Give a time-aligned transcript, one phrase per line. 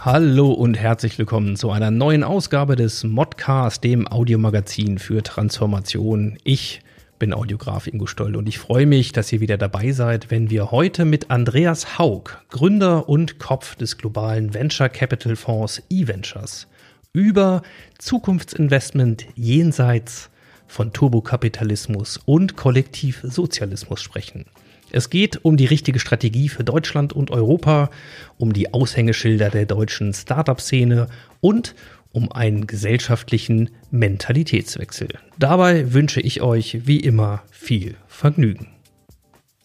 [0.00, 6.38] Hallo und herzlich willkommen zu einer neuen Ausgabe des Modcast, dem Audiomagazin für Transformation.
[6.44, 6.82] Ich
[7.18, 10.70] bin Audiograf Ingo Stoll und ich freue mich, dass ihr wieder dabei seid, wenn wir
[10.70, 16.68] heute mit Andreas Haug, Gründer und Kopf des globalen Venture Capital Fonds eVentures,
[17.12, 17.62] über
[17.98, 20.30] Zukunftsinvestment jenseits
[20.68, 24.44] von Turbokapitalismus und Kollektivsozialismus sprechen.
[24.90, 27.90] Es geht um die richtige Strategie für Deutschland und Europa,
[28.38, 31.08] um die Aushängeschilder der deutschen Startup-Szene
[31.40, 31.74] und
[32.12, 35.08] um einen gesellschaftlichen Mentalitätswechsel.
[35.38, 38.68] Dabei wünsche ich euch wie immer viel Vergnügen.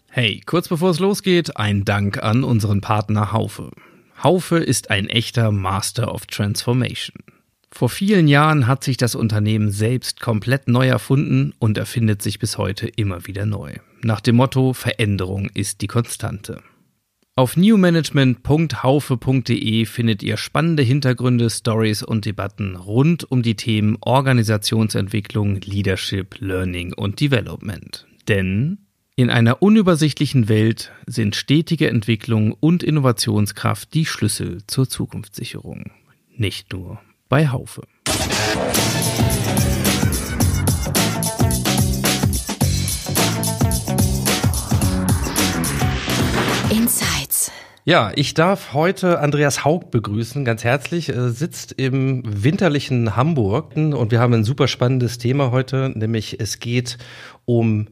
[0.09, 3.71] Hey, kurz bevor es losgeht, ein Dank an unseren Partner Haufe.
[4.21, 7.23] Haufe ist ein echter Master of Transformation.
[7.71, 12.59] Vor vielen Jahren hat sich das Unternehmen selbst komplett neu erfunden und erfindet sich bis
[12.59, 13.73] heute immer wieder neu.
[14.05, 16.61] Nach dem Motto Veränderung ist die Konstante.
[17.37, 26.35] Auf newmanagement.haufe.de findet ihr spannende Hintergründe, Stories und Debatten rund um die Themen Organisationsentwicklung, Leadership,
[26.39, 28.05] Learning und Development.
[28.27, 28.79] Denn
[29.15, 35.93] in einer unübersichtlichen Welt sind stetige Entwicklung und Innovationskraft die Schlüssel zur Zukunftssicherung.
[36.35, 37.83] Nicht nur bei Haufe.
[47.85, 51.09] Ja, ich darf heute Andreas Haug begrüßen, ganz herzlich.
[51.09, 56.59] Er sitzt im winterlichen Hamburg und wir haben ein super spannendes Thema heute, nämlich es
[56.59, 56.97] geht
[57.43, 57.89] um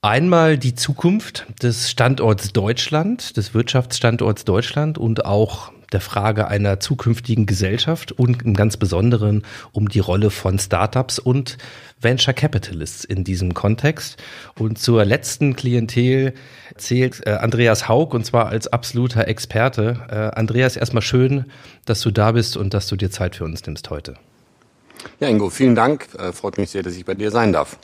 [0.00, 7.46] einmal die Zukunft des Standorts Deutschland, des Wirtschaftsstandorts Deutschland und auch der Frage einer zukünftigen
[7.46, 11.58] Gesellschaft und im ganz Besonderen um die Rolle von Startups und
[12.00, 14.22] Venture Capitalists in diesem Kontext.
[14.58, 16.34] Und zur letzten Klientel
[16.76, 20.00] zählt äh, Andreas Haug und zwar als absoluter Experte.
[20.10, 21.46] Äh, Andreas, erstmal schön,
[21.84, 24.14] dass du da bist und dass du dir Zeit für uns nimmst heute.
[25.20, 26.08] Ja, Ingo, vielen Dank.
[26.18, 27.78] Äh, freut mich sehr, dass ich bei dir sein darf.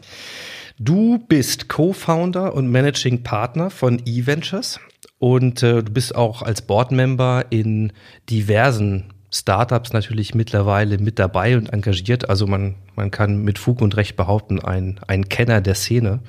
[0.79, 4.81] Du bist Co-Founder und Managing Partner von eVentures
[5.19, 7.93] und äh, du bist auch als Boardmember in
[8.29, 12.29] diversen Startups natürlich mittlerweile mit dabei und engagiert.
[12.29, 16.21] Also man, man kann mit Fug und Recht behaupten, ein, ein Kenner der Szene.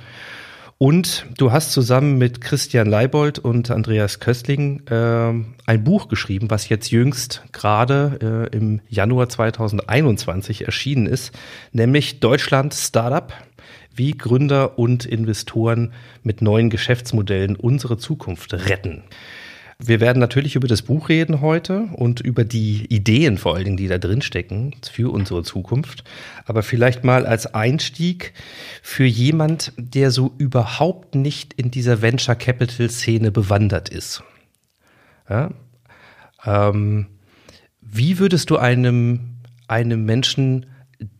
[0.77, 5.33] Und du hast zusammen mit Christian Leibold und Andreas Köstling äh,
[5.65, 11.33] ein Buch geschrieben, was jetzt jüngst gerade äh, im Januar 2021 erschienen ist,
[11.71, 13.31] nämlich Deutschland Startup
[13.95, 15.93] wie Gründer und Investoren
[16.23, 19.03] mit neuen Geschäftsmodellen unsere Zukunft retten.
[19.79, 23.77] Wir werden natürlich über das Buch reden heute und über die Ideen vor allen Dingen,
[23.77, 26.03] die da drin stecken für unsere Zukunft.
[26.45, 28.33] Aber vielleicht mal als Einstieg
[28.81, 34.23] für jemand, der so überhaupt nicht in dieser Venture Capital Szene bewandert ist.
[35.29, 35.51] Ja?
[36.45, 37.07] Ähm,
[37.81, 40.67] wie würdest du einem, einem Menschen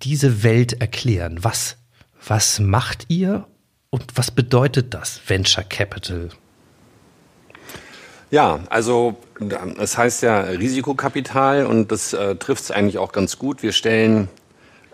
[0.04, 1.40] diese Welt erklären?
[1.42, 1.83] Was
[2.28, 3.46] was macht ihr
[3.90, 6.30] und was bedeutet das Venture Capital?
[8.32, 9.16] Ja, also
[9.78, 13.62] es heißt ja Risikokapital und das äh, trifft es eigentlich auch ganz gut.
[13.62, 14.28] Wir stellen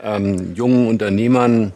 [0.04, 1.72] ähm, jungen Unternehmern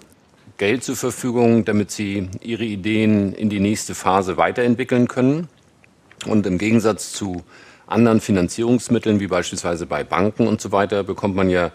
[0.58, 5.48] Geld zur Verfügung, damit sie ihre Ideen in die nächste Phase weiterentwickeln können.
[6.26, 7.44] Und im Gegensatz zu
[7.88, 11.72] anderen Finanzierungsmitteln, wie beispielsweise bei Banken und so weiter, bekommt man ja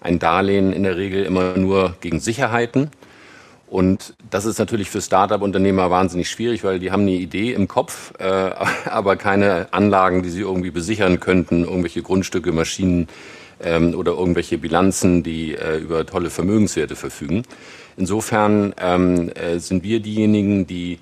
[0.00, 2.90] ein Darlehen in der Regel immer nur gegen Sicherheiten.
[3.70, 8.12] Und das ist natürlich für Start-up-Unternehmer wahnsinnig schwierig, weil die haben eine Idee im Kopf,
[8.18, 8.24] äh,
[8.84, 13.06] aber keine Anlagen, die sie irgendwie besichern könnten, irgendwelche Grundstücke, Maschinen
[13.62, 17.44] ähm, oder irgendwelche Bilanzen, die äh, über tolle Vermögenswerte verfügen.
[17.96, 20.98] Insofern ähm, äh, sind wir diejenigen, die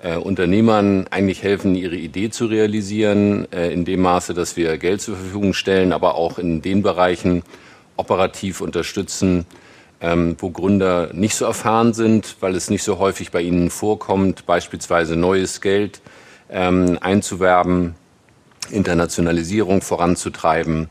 [0.00, 5.00] äh, Unternehmern eigentlich helfen, ihre Idee zu realisieren, äh, in dem Maße, dass wir Geld
[5.00, 7.42] zur Verfügung stellen, aber auch in den Bereichen
[7.96, 9.44] operativ unterstützen,
[10.02, 14.44] ähm, wo Gründer nicht so erfahren sind, weil es nicht so häufig bei ihnen vorkommt,
[14.46, 16.02] beispielsweise neues Geld
[16.50, 17.94] ähm, einzuwerben,
[18.70, 20.88] Internationalisierung voranzutreiben,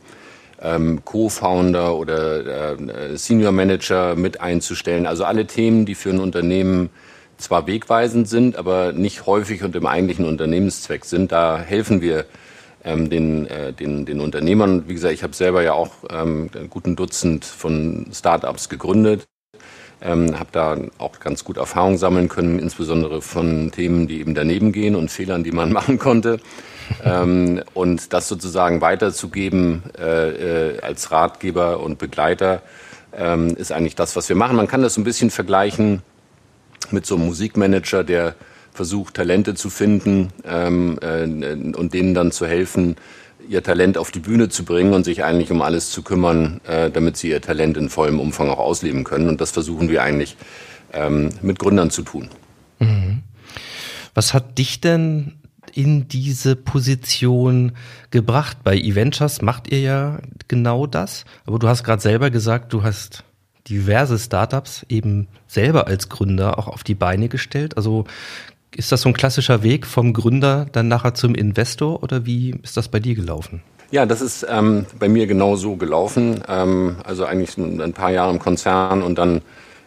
[0.61, 5.05] ähm, Co-Founder oder äh, Senior Manager mit einzustellen.
[5.05, 6.89] Also alle Themen, die für ein Unternehmen
[7.37, 11.31] zwar wegweisend sind, aber nicht häufig und im eigentlichen Unternehmenszweck sind.
[11.31, 12.25] Da helfen wir
[12.83, 14.88] ähm, den, äh, den, den Unternehmern.
[14.88, 19.28] Wie gesagt, ich habe selber ja auch ähm, einen guten Dutzend von Startups gegründet.
[20.04, 24.72] Ähm, habe da auch ganz gut Erfahrung sammeln können, insbesondere von Themen, die eben daneben
[24.72, 26.39] gehen und Fehlern, die man machen konnte.
[27.04, 32.63] ähm, und das sozusagen weiterzugeben äh, äh, als Ratgeber und Begleiter
[33.13, 34.56] ähm, ist eigentlich das, was wir machen.
[34.57, 36.01] Man kann das so ein bisschen vergleichen
[36.89, 38.36] mit so einem Musikmanager, der
[38.73, 41.23] versucht, Talente zu finden ähm, äh,
[41.75, 42.95] und denen dann zu helfen,
[43.47, 46.89] ihr Talent auf die Bühne zu bringen und sich eigentlich um alles zu kümmern, äh,
[46.89, 49.27] damit sie ihr Talent in vollem Umfang auch ausleben können.
[49.27, 50.38] Und das versuchen wir eigentlich
[50.94, 52.29] ähm, mit Gründern zu tun.
[52.79, 53.23] Mhm.
[54.13, 55.39] Was hat dich denn
[55.73, 57.73] in diese Position
[58.09, 58.57] gebracht?
[58.63, 63.23] Bei Eventures macht ihr ja genau das, aber du hast gerade selber gesagt, du hast
[63.69, 67.77] diverse Startups eben selber als Gründer auch auf die Beine gestellt.
[67.77, 68.06] Also
[68.75, 72.77] ist das so ein klassischer Weg vom Gründer dann nachher zum Investor oder wie ist
[72.77, 73.62] das bei dir gelaufen?
[73.91, 76.41] Ja, das ist ähm, bei mir genau so gelaufen.
[76.47, 79.41] Ähm, also eigentlich ein paar Jahre im Konzern und dann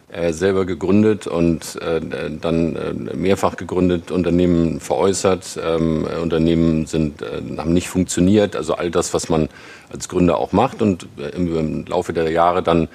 [0.09, 1.99] äh, selber gegründet und äh,
[2.39, 8.55] dann äh, mehrfach gegründet, Unternehmen veräußert, ähm, Unternehmen sind, äh, haben nicht funktioniert.
[8.55, 9.49] Also all das, was man
[9.91, 12.87] als Gründer auch macht und äh, im, im Laufe der Jahre dann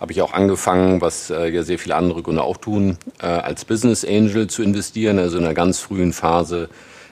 [0.00, 3.66] habe ich auch angefangen, was äh, ja sehr viele andere Gründer auch tun, äh, als
[3.66, 6.70] Business Angel zu investieren, also in einer ganz frühen Phase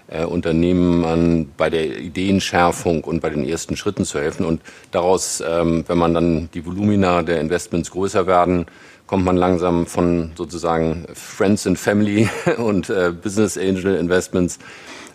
[0.08, 4.46] äh, Unternehmen bei der Ideenschärfung und bei den ersten Schritten zu helfen.
[4.46, 8.64] Und daraus, ähm, wenn man dann die Volumina der Investments größer werden,
[9.06, 14.58] kommt man langsam von sozusagen Friends and Family und äh, Business Angel Investments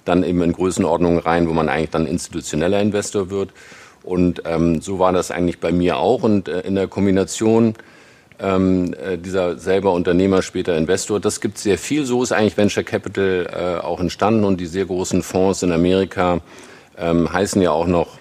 [0.06, 3.52] dann eben in Größenordnungen rein, wo man eigentlich dann institutioneller Investor wird.
[4.04, 6.24] Und ähm, so war das eigentlich bei mir auch.
[6.24, 7.76] Und äh, in der Kombination
[8.40, 12.06] ähm, äh, dieser selber Unternehmer, später Investor, das gibt sehr viel.
[12.06, 14.44] So ist eigentlich Venture Capital äh, auch entstanden.
[14.44, 16.42] Und die sehr großen Fonds in Amerika
[16.98, 18.20] ähm, heißen ja auch noch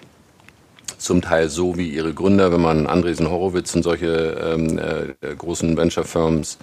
[0.97, 5.75] zum Teil so wie ihre Gründer, wenn man Andresen Horowitz und solche ähm, äh, großen
[5.75, 6.57] Venture Firms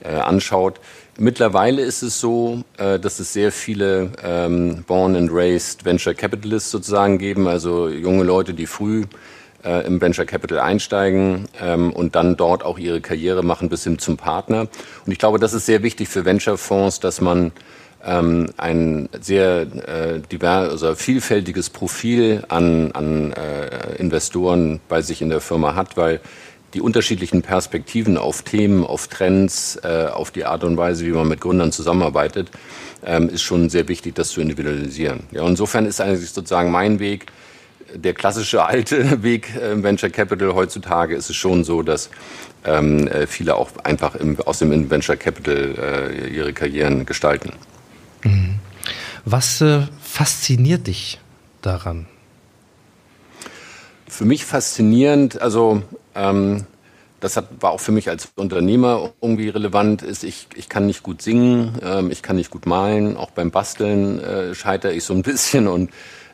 [0.00, 0.80] äh, anschaut.
[1.18, 6.70] Mittlerweile ist es so, äh, dass es sehr viele ähm, Born and Raised Venture Capitalists
[6.70, 9.04] sozusagen geben, also junge Leute, die früh
[9.64, 13.98] äh, im Venture Capital einsteigen ähm, und dann dort auch ihre Karriere machen bis hin
[13.98, 14.68] zum Partner.
[15.06, 17.52] Und ich glaube, das ist sehr wichtig für Venture Fonds, dass man
[18.04, 25.30] ähm, ein sehr äh, divers, also vielfältiges Profil an, an äh, Investoren bei sich in
[25.30, 26.20] der Firma hat, weil
[26.74, 31.28] die unterschiedlichen Perspektiven auf Themen, auf Trends, äh, auf die Art und Weise, wie man
[31.28, 32.50] mit Gründern zusammenarbeitet,
[33.04, 35.24] ähm, ist schon sehr wichtig, das zu individualisieren.
[35.30, 37.26] Ja, insofern ist eigentlich sozusagen mein Weg,
[37.94, 42.10] der klassische alte Weg im Venture Capital heutzutage ist es schon so, dass
[42.64, 47.52] ähm, äh, viele auch einfach im, aus dem Venture Capital äh, ihre Karrieren gestalten.
[48.24, 48.56] Mhm.
[49.24, 51.20] Was äh, fasziniert dich
[51.62, 52.06] daran?
[54.08, 55.82] Für mich faszinierend, also
[56.16, 56.66] ähm,
[57.20, 61.02] das hat, war auch für mich als Unternehmer irgendwie relevant, ist, ich, ich kann nicht
[61.02, 65.14] gut singen, ähm, ich kann nicht gut malen, auch beim Basteln äh, scheitere ich so
[65.14, 65.90] ein bisschen und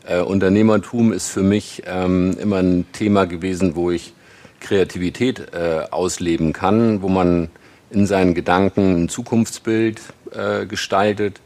[0.06, 4.12] äh, Unternehmertum ist für mich ähm, immer ein Thema gewesen, wo ich
[4.60, 7.50] Kreativität äh, ausleben kann, wo man
[7.90, 10.00] in seinen Gedanken ein Zukunftsbild
[10.32, 11.40] äh, gestaltet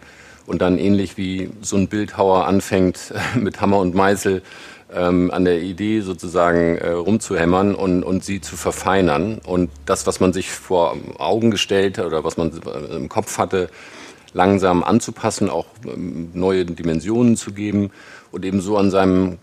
[0.47, 4.43] und dann ähnlich wie so ein Bildhauer anfängt mit Hammer und Meißel
[4.93, 9.41] ähm, an der Idee sozusagen äh, rumzuhämmern und, und sie zu verfeinern.
[9.45, 12.53] Und das, was man sich vor Augen gestellt oder was man
[12.95, 13.69] im Kopf hatte,
[14.33, 17.91] langsam anzupassen, auch ähm, neue Dimensionen zu geben
[18.31, 19.39] und eben so an seinem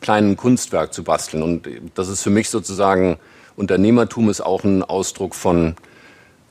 [0.00, 1.42] kleinen Kunstwerk zu basteln.
[1.42, 3.18] Und das ist für mich sozusagen,
[3.56, 5.76] Unternehmertum ist auch ein Ausdruck von,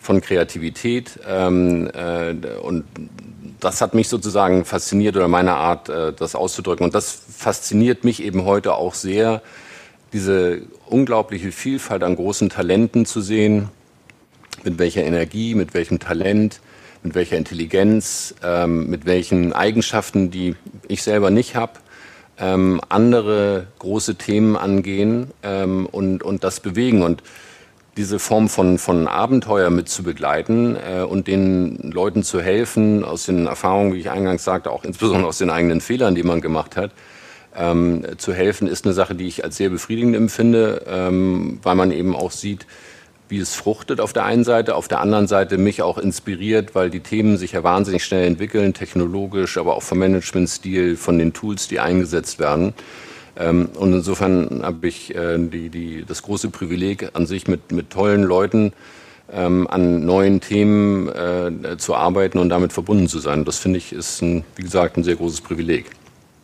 [0.01, 2.83] von Kreativität ähm, äh, und
[3.61, 6.83] das hat mich sozusagen fasziniert oder meine Art, äh, das auszudrücken.
[6.83, 9.41] Und das fasziniert mich eben heute auch sehr,
[10.11, 13.69] diese unglaubliche Vielfalt an großen Talenten zu sehen,
[14.63, 16.59] mit welcher Energie, mit welchem Talent,
[17.03, 20.55] mit welcher Intelligenz, ähm, mit welchen Eigenschaften, die
[20.87, 21.73] ich selber nicht habe,
[22.39, 27.03] ähm, andere große Themen angehen ähm, und, und das bewegen.
[27.03, 27.21] Und
[27.97, 33.25] diese Form von, von Abenteuer mit zu begleiten äh, und den Leuten zu helfen, aus
[33.25, 36.77] den Erfahrungen, wie ich eingangs sagte, auch insbesondere aus den eigenen Fehlern, die man gemacht
[36.77, 36.91] hat,
[37.55, 41.91] ähm, zu helfen, ist eine Sache, die ich als sehr befriedigend empfinde, ähm, weil man
[41.91, 42.65] eben auch sieht,
[43.27, 46.89] wie es fruchtet auf der einen Seite, auf der anderen Seite mich auch inspiriert, weil
[46.89, 51.69] die Themen sich ja wahnsinnig schnell entwickeln, technologisch, aber auch vom Managementstil, von den Tools,
[51.69, 52.73] die eingesetzt werden.
[53.41, 57.89] Ähm, und insofern habe ich äh, die, die, das große Privileg, an sich mit, mit
[57.89, 58.73] tollen Leuten
[59.31, 63.45] ähm, an neuen Themen äh, zu arbeiten und damit verbunden zu sein.
[63.45, 65.85] Das finde ich ist, ein, wie gesagt, ein sehr großes Privileg.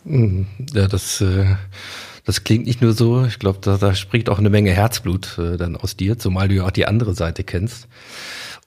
[0.06, 0.48] Mhm.
[0.74, 1.46] Ja, das, äh,
[2.26, 3.26] das klingt nicht nur so.
[3.26, 6.66] Ich glaube, da, da spricht auch eine Menge Herzblut dann aus dir, zumal du ja
[6.66, 7.88] auch die andere Seite kennst.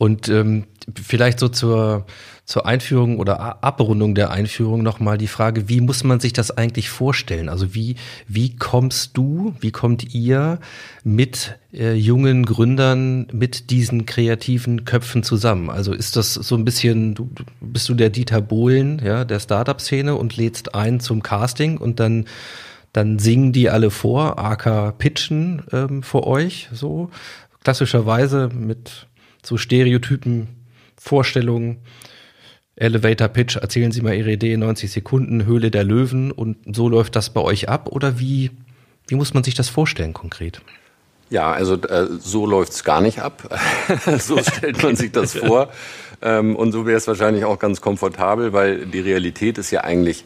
[0.01, 0.65] Und ähm,
[0.99, 2.07] vielleicht so zur,
[2.47, 6.89] zur Einführung oder Abrundung der Einführung nochmal die Frage, wie muss man sich das eigentlich
[6.89, 7.51] vorstellen?
[7.51, 10.59] Also wie, wie kommst du, wie kommt ihr
[11.05, 15.69] mit äh, jungen Gründern, mit diesen kreativen Köpfen zusammen?
[15.69, 17.29] Also ist das so ein bisschen, du,
[17.61, 22.25] bist du der Dieter Bohlen ja, der Startup-Szene und lädst ein zum Casting und dann
[22.95, 27.11] dann singen die alle vor, aka pitchen ähm, vor euch, so
[27.63, 29.07] klassischerweise mit
[29.43, 30.49] so Stereotypen,
[30.97, 31.79] Vorstellungen.
[32.77, 37.15] Elevator Pitch, erzählen Sie mal Ihre Idee, 90 Sekunden, Höhle der Löwen und so läuft
[37.15, 38.51] das bei euch ab oder wie,
[39.07, 40.63] wie muss man sich das vorstellen konkret?
[41.31, 43.57] Ja, also äh, so läuft's gar nicht ab.
[44.19, 45.71] so stellt man sich das vor.
[46.23, 50.25] Ähm, und so wäre es wahrscheinlich auch ganz komfortabel, weil die Realität ist ja eigentlich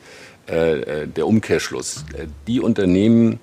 [0.48, 2.04] äh, äh der Umkehrschluss.
[2.16, 3.38] Äh, die Unternehmen,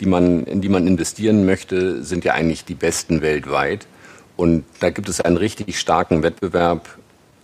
[0.00, 3.86] die man, in die man investieren möchte, sind ja eigentlich die besten weltweit.
[4.40, 6.88] Und da gibt es einen richtig starken Wettbewerb,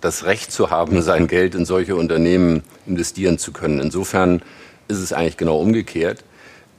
[0.00, 3.80] das Recht zu haben, sein Geld in solche Unternehmen investieren zu können.
[3.80, 4.40] Insofern
[4.88, 6.24] ist es eigentlich genau umgekehrt.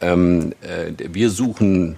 [0.02, 1.98] Ähm, äh, wir suchen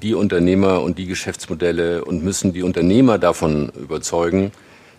[0.00, 4.52] die Unternehmer und die Geschäftsmodelle und müssen die Unternehmer davon überzeugen,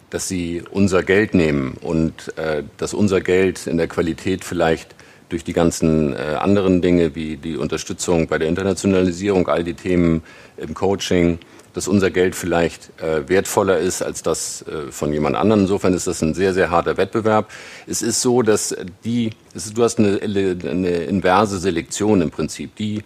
[0.10, 4.94] dass sie unser Geld nehmen und äh, dass unser Geld in der Qualität vielleicht
[5.30, 10.22] durch die ganzen äh, anderen Dinge wie die Unterstützung bei der Internationalisierung, all die Themen
[10.58, 11.40] im Coaching,
[11.74, 15.62] dass unser Geld vielleicht äh, wertvoller ist als das äh, von jemand anderem.
[15.62, 17.50] Insofern ist das ein sehr, sehr harter Wettbewerb.
[17.88, 22.76] Es ist so, dass die, ist, du hast eine, eine inverse Selektion im Prinzip.
[22.76, 23.04] Die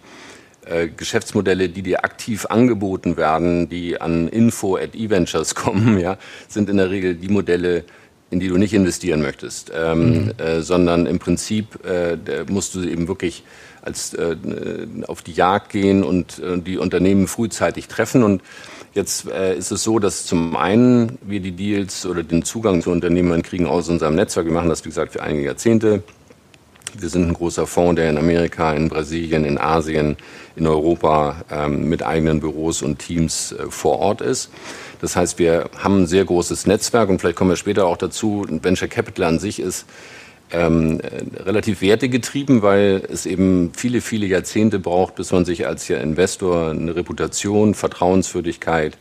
[0.66, 6.18] äh, Geschäftsmodelle, die dir aktiv angeboten werden, die an info at eVentures kommen, ja,
[6.48, 7.84] sind in der Regel die Modelle,
[8.30, 10.32] in die du nicht investieren möchtest, ähm, mhm.
[10.38, 12.16] äh, sondern im Prinzip äh,
[12.50, 13.44] musst du eben wirklich
[13.86, 14.36] als äh,
[15.06, 18.22] auf die Jagd gehen und äh, die Unternehmen frühzeitig treffen.
[18.22, 18.42] Und
[18.94, 22.90] jetzt äh, ist es so, dass zum einen wir die Deals oder den Zugang zu
[22.90, 24.46] Unternehmern kriegen aus unserem Netzwerk.
[24.46, 26.02] Wir machen das, wie gesagt, für einige Jahrzehnte.
[26.98, 30.16] Wir sind ein großer Fonds, der in Amerika, in Brasilien, in Asien,
[30.56, 34.50] in Europa ähm, mit eigenen Büros und Teams äh, vor Ort ist.
[35.00, 38.46] Das heißt, wir haben ein sehr großes Netzwerk und vielleicht kommen wir später auch dazu.
[38.48, 39.84] Venture Capital an sich ist
[40.52, 41.00] ähm,
[41.44, 46.94] relativ wertegetrieben, weil es eben viele, viele Jahrzehnte braucht, bis man sich als Investor eine
[46.94, 48.96] Reputation, Vertrauenswürdigkeit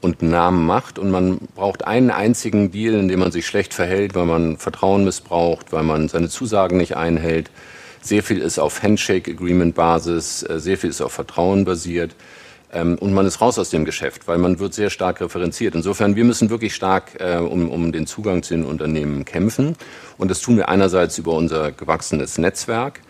[0.00, 0.98] und Namen macht.
[0.98, 5.04] Und man braucht einen einzigen Deal, in dem man sich schlecht verhält, weil man Vertrauen
[5.04, 7.50] missbraucht, weil man seine Zusagen nicht einhält.
[8.02, 12.14] Sehr viel ist auf Handshake-Agreement-Basis, äh, sehr viel ist auf Vertrauen basiert.
[12.72, 15.74] Ähm, und man ist raus aus dem Geschäft, weil man wird sehr stark referenziert.
[15.74, 19.76] Insofern, wir müssen wirklich stark äh, um, um den Zugang zu den Unternehmen kämpfen.
[20.18, 23.00] Und das tun wir einerseits über unser gewachsenes Netzwerk.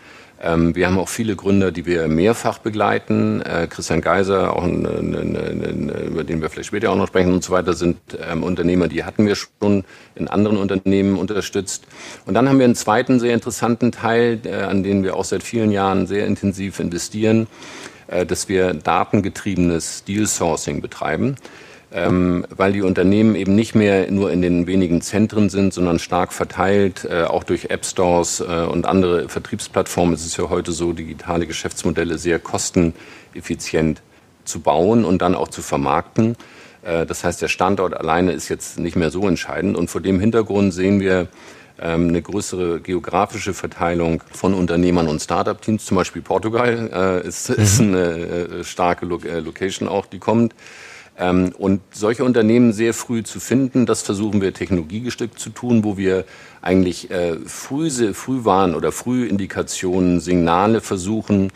[0.43, 3.41] Ähm, wir haben auch viele Gründer, die wir mehrfach begleiten.
[3.41, 7.31] Äh, Christian Geiser, auch ein, ein, ein, über den wir vielleicht später auch noch sprechen
[7.31, 9.83] und so weiter, sind ähm, Unternehmer, die hatten wir schon
[10.15, 11.85] in anderen Unternehmen unterstützt.
[12.25, 15.43] Und dann haben wir einen zweiten sehr interessanten Teil, äh, an den wir auch seit
[15.43, 17.45] vielen Jahren sehr intensiv investieren.
[18.11, 21.37] Äh, dass wir datengetriebenes Deal Sourcing betreiben,
[21.93, 26.33] ähm, weil die Unternehmen eben nicht mehr nur in den wenigen Zentren sind, sondern stark
[26.33, 30.13] verteilt, äh, auch durch App Stores äh, und andere Vertriebsplattformen.
[30.13, 34.01] Es ist ja heute so, digitale Geschäftsmodelle sehr kosteneffizient
[34.43, 36.35] zu bauen und dann auch zu vermarkten.
[36.83, 39.77] Äh, das heißt, der Standort alleine ist jetzt nicht mehr so entscheidend.
[39.77, 41.29] Und vor dem Hintergrund sehen wir,
[41.87, 45.85] eine größere geografische Verteilung von Unternehmern und Startup-Teams.
[45.85, 47.63] Zum Beispiel Portugal äh, ist, mhm.
[47.63, 50.53] ist eine äh, starke äh, Location auch, die kommt.
[51.17, 55.97] Ähm, und solche Unternehmen sehr früh zu finden, das versuchen wir technologiegestückt zu tun, wo
[55.97, 56.25] wir
[56.61, 61.51] eigentlich äh, früh, Frühwarn- oder Frühindikationen, Signale versuchen,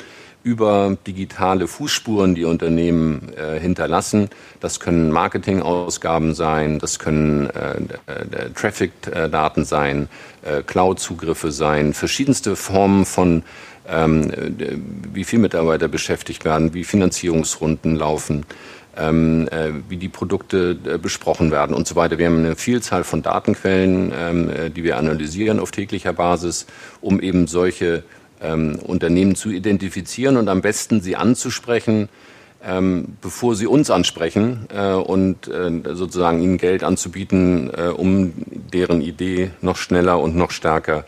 [0.46, 4.30] über digitale Fußspuren, die Unternehmen äh, hinterlassen.
[4.60, 10.08] Das können Marketingausgaben sein, das können äh, äh, Traffic-Daten sein,
[10.44, 13.42] äh, Cloud-Zugriffe sein, verschiedenste Formen von
[13.90, 14.32] ähm,
[15.14, 18.46] wie viele Mitarbeiter beschäftigt werden, wie Finanzierungsrunden laufen,
[18.98, 22.20] ähm, äh, wie die Produkte äh, besprochen werden und so weiter.
[22.20, 26.68] Wir haben eine Vielzahl von Datenquellen, ähm, äh, die wir analysieren auf täglicher Basis,
[27.02, 28.04] um eben solche
[28.42, 32.10] ähm, Unternehmen zu identifizieren und am besten sie anzusprechen,
[32.64, 38.34] ähm, bevor sie uns ansprechen äh, und äh, sozusagen ihnen Geld anzubieten, äh, um
[38.74, 41.06] deren Idee noch schneller und noch stärker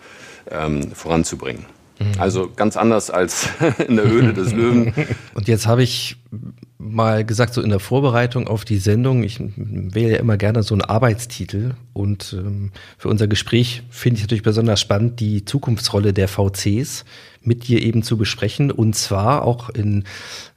[0.50, 1.77] ähm, voranzubringen.
[2.00, 2.20] Mhm.
[2.20, 3.50] Also ganz anders als
[3.88, 4.94] in der Höhle des Löwen.
[5.34, 6.18] Und jetzt habe ich
[6.78, 10.76] mal gesagt, so in der Vorbereitung auf die Sendung, ich wähle ja immer gerne so
[10.76, 16.28] einen Arbeitstitel und ähm, für unser Gespräch finde ich natürlich besonders spannend, die Zukunftsrolle der
[16.28, 17.04] VCs
[17.42, 20.04] mit dir eben zu besprechen und zwar auch in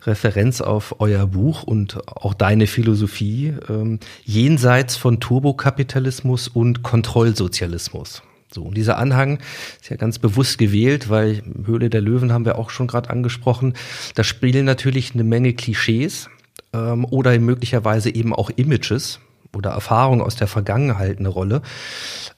[0.02, 8.22] Referenz auf euer Buch und auch deine Philosophie ähm, jenseits von Turbokapitalismus und Kontrollsozialismus.
[8.52, 9.38] So, und dieser Anhang
[9.80, 13.74] ist ja ganz bewusst gewählt, weil Höhle der Löwen haben wir auch schon gerade angesprochen.
[14.14, 16.28] Da spielen natürlich eine Menge Klischees
[16.72, 19.20] ähm, oder möglicherweise eben auch Images
[19.54, 21.62] oder Erfahrungen aus der Vergangenheit eine Rolle.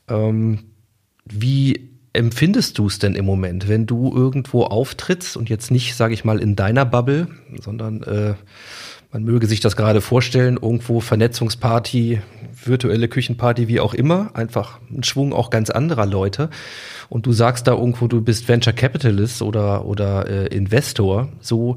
[0.09, 0.61] Ähm,
[1.25, 6.15] wie empfindest du es denn im Moment, wenn du irgendwo auftrittst und jetzt nicht, sage
[6.15, 7.29] ich mal, in deiner Bubble,
[7.61, 8.35] sondern äh,
[9.13, 12.23] man möge sich das gerade vorstellen, irgendwo Vernetzungsparty,
[12.65, 16.49] virtuelle Küchenparty, wie auch immer, einfach ein Schwung auch ganz anderer Leute.
[17.11, 21.29] Und du sagst da irgendwo, du bist Venture Capitalist oder, oder äh, Investor.
[21.41, 21.77] So,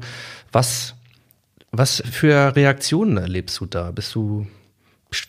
[0.50, 0.94] was,
[1.72, 3.90] was für Reaktionen erlebst du da?
[3.90, 4.46] Bist du,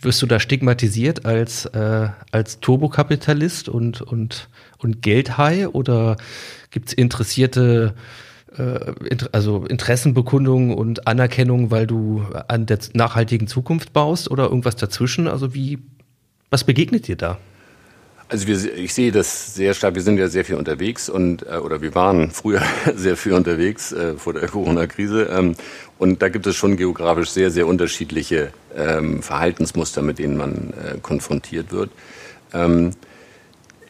[0.02, 4.48] wirst du da stigmatisiert als, äh, als Turbokapitalist und, und,
[4.78, 6.16] und Geldhai oder
[6.72, 7.96] gibt's interessierte
[9.32, 15.28] also Interessenbekundung und Anerkennung, weil du an der nachhaltigen Zukunft baust oder irgendwas dazwischen?
[15.28, 15.80] Also wie,
[16.50, 17.38] was begegnet dir da?
[18.30, 19.96] Also wir, ich sehe das sehr stark.
[19.96, 22.62] Wir sind ja sehr viel unterwegs und äh, oder wir waren früher
[22.96, 25.56] sehr viel unterwegs äh, vor der Corona-Krise ähm,
[25.98, 30.98] und da gibt es schon geografisch sehr sehr unterschiedliche ähm, Verhaltensmuster, mit denen man äh,
[31.02, 31.90] konfrontiert wird.
[32.54, 32.92] Ähm,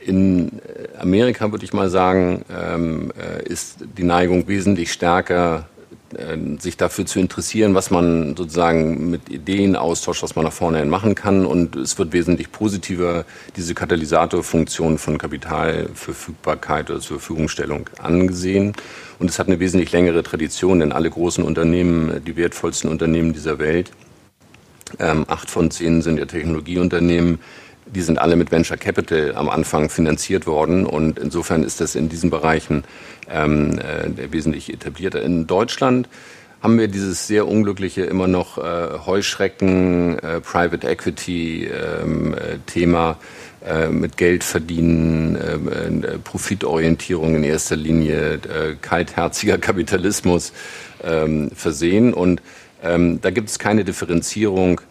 [0.08, 0.62] in
[0.98, 5.68] Amerika würde ich mal sagen, ähm, äh, ist die Neigung wesentlich stärker,
[6.16, 10.80] äh, sich dafür zu interessieren, was man sozusagen mit Ideen austauscht, was man nach vorne
[10.80, 11.46] hin machen kann.
[11.46, 13.26] Und es wird wesentlich positiver
[13.58, 18.74] diese Katalysatorfunktion von Kapitalverfügbarkeit oder zur Verfügungstellung angesehen.
[19.20, 23.60] Und es hat eine wesentlich längere Tradition, denn alle großen Unternehmen, die wertvollsten Unternehmen dieser
[23.60, 23.92] Welt,
[25.00, 27.40] ähm, acht von zehn sind ja Technologieunternehmen,
[27.94, 32.10] die sind alle mit Venture Capital am Anfang finanziert worden und insofern ist das in
[32.10, 32.84] diesen Bereichen
[33.30, 35.22] ähm, äh, wesentlich etablierter.
[35.22, 36.08] In Deutschland
[36.62, 43.18] haben wir dieses sehr unglückliche immer noch äh, Heuschrecken, äh, Private Equity ähm, äh, Thema
[43.66, 48.40] äh, mit Geld verdienen, äh, Profitorientierung in erster Linie,
[48.82, 50.52] kaltherziger Kapitalismus
[51.04, 52.42] ähm, versehen und
[52.84, 54.82] ähm, da gibt es keine Differenzierung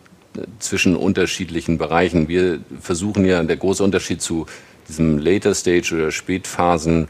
[0.58, 2.28] zwischen unterschiedlichen Bereichen.
[2.28, 4.46] Wir versuchen ja, der große Unterschied zu
[4.88, 7.08] diesem Later Stage oder Spätphasen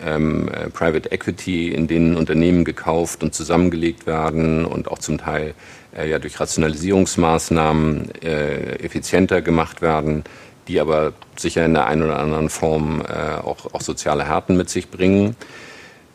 [0.00, 5.54] ähm, äh, Private Equity, in denen Unternehmen gekauft und zusammengelegt werden und auch zum Teil
[5.96, 10.24] äh, ja durch Rationalisierungsmaßnahmen äh, effizienter gemacht werden,
[10.68, 14.70] die aber sicher in der einen oder anderen Form äh, auch, auch soziale Härten mit
[14.70, 15.36] sich bringen.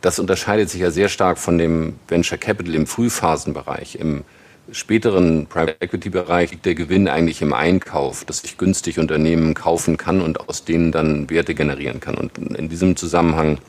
[0.02, 4.24] Das unterscheidet sich ja sehr stark von dem Venture Capital im Frühphasenbereich, im
[4.72, 9.98] späteren Private Equity Bereich liegt der Gewinn eigentlich im Einkauf, dass ich günstig Unternehmen kaufen
[9.98, 12.16] kann und aus denen dann Werte generieren kann.
[12.16, 13.60] Und in diesem Zusammenhang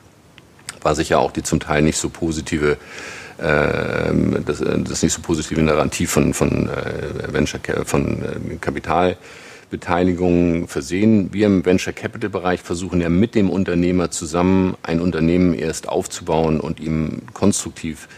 [0.82, 2.78] war sicher auch die zum Teil nicht so positive
[3.38, 4.12] äh,
[4.44, 11.32] das, das nicht so positive Narrativ von, von äh, Venture von äh, Kapitalbeteiligungen versehen.
[11.32, 16.58] Wir im Venture Capital Bereich versuchen ja mit dem Unternehmer zusammen ein Unternehmen erst aufzubauen
[16.58, 18.08] und ihm konstruktiv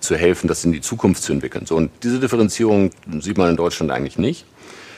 [0.00, 1.66] zu helfen, das in die Zukunft zu entwickeln.
[1.66, 4.46] So, und diese Differenzierung sieht man in Deutschland eigentlich nicht,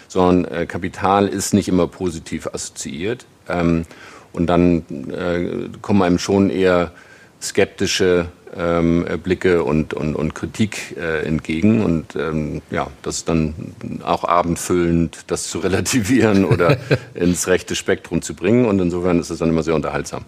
[0.08, 3.26] sondern äh, Kapital ist nicht immer positiv assoziiert.
[3.48, 3.84] Ähm,
[4.32, 6.92] und dann äh, kommen einem schon eher
[7.40, 11.82] skeptische ähm, Blicke und, und, und Kritik äh, entgegen.
[11.82, 13.54] Und ähm, ja, das ist dann
[14.04, 16.78] auch abendfüllend, das zu relativieren oder
[17.14, 18.66] ins rechte Spektrum zu bringen.
[18.66, 20.24] Und insofern ist es dann immer sehr unterhaltsam.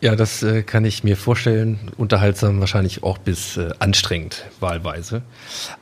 [0.00, 1.78] Ja, das äh, kann ich mir vorstellen.
[1.96, 5.22] Unterhaltsam, wahrscheinlich auch bis äh, anstrengend wahlweise.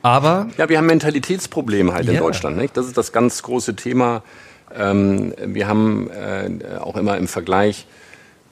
[0.01, 0.47] Aber.
[0.57, 2.13] Ja, wir haben Mentalitätsprobleme halt ja.
[2.13, 2.57] in Deutschland.
[2.57, 2.77] Nicht?
[2.77, 4.23] Das ist das ganz große Thema.
[4.73, 7.87] Ähm, wir haben äh, auch immer im Vergleich,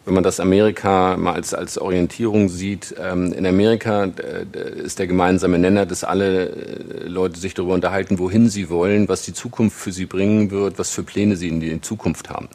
[0.05, 5.07] wenn man das Amerika mal als, als Orientierung sieht, ähm, in Amerika äh, ist der
[5.07, 9.77] gemeinsame Nenner, dass alle äh, Leute sich darüber unterhalten, wohin sie wollen, was die Zukunft
[9.77, 12.49] für sie bringen wird, was für Pläne sie in die Zukunft haben.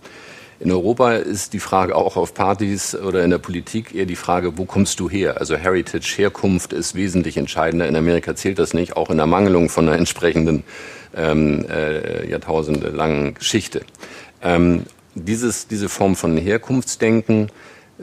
[0.61, 4.59] In Europa ist die Frage auch auf Partys oder in der Politik eher die Frage,
[4.59, 5.39] wo kommst du her?
[5.39, 7.87] Also Heritage, Herkunft ist wesentlich entscheidender.
[7.87, 10.65] In Amerika zählt das nicht, auch in der Mangelung von einer entsprechenden
[11.17, 13.83] ähm, äh, jahrtausendelangen Geschichte.
[14.43, 14.83] Ähm,
[15.15, 17.53] dieses, diese Form von Herkunftsdenken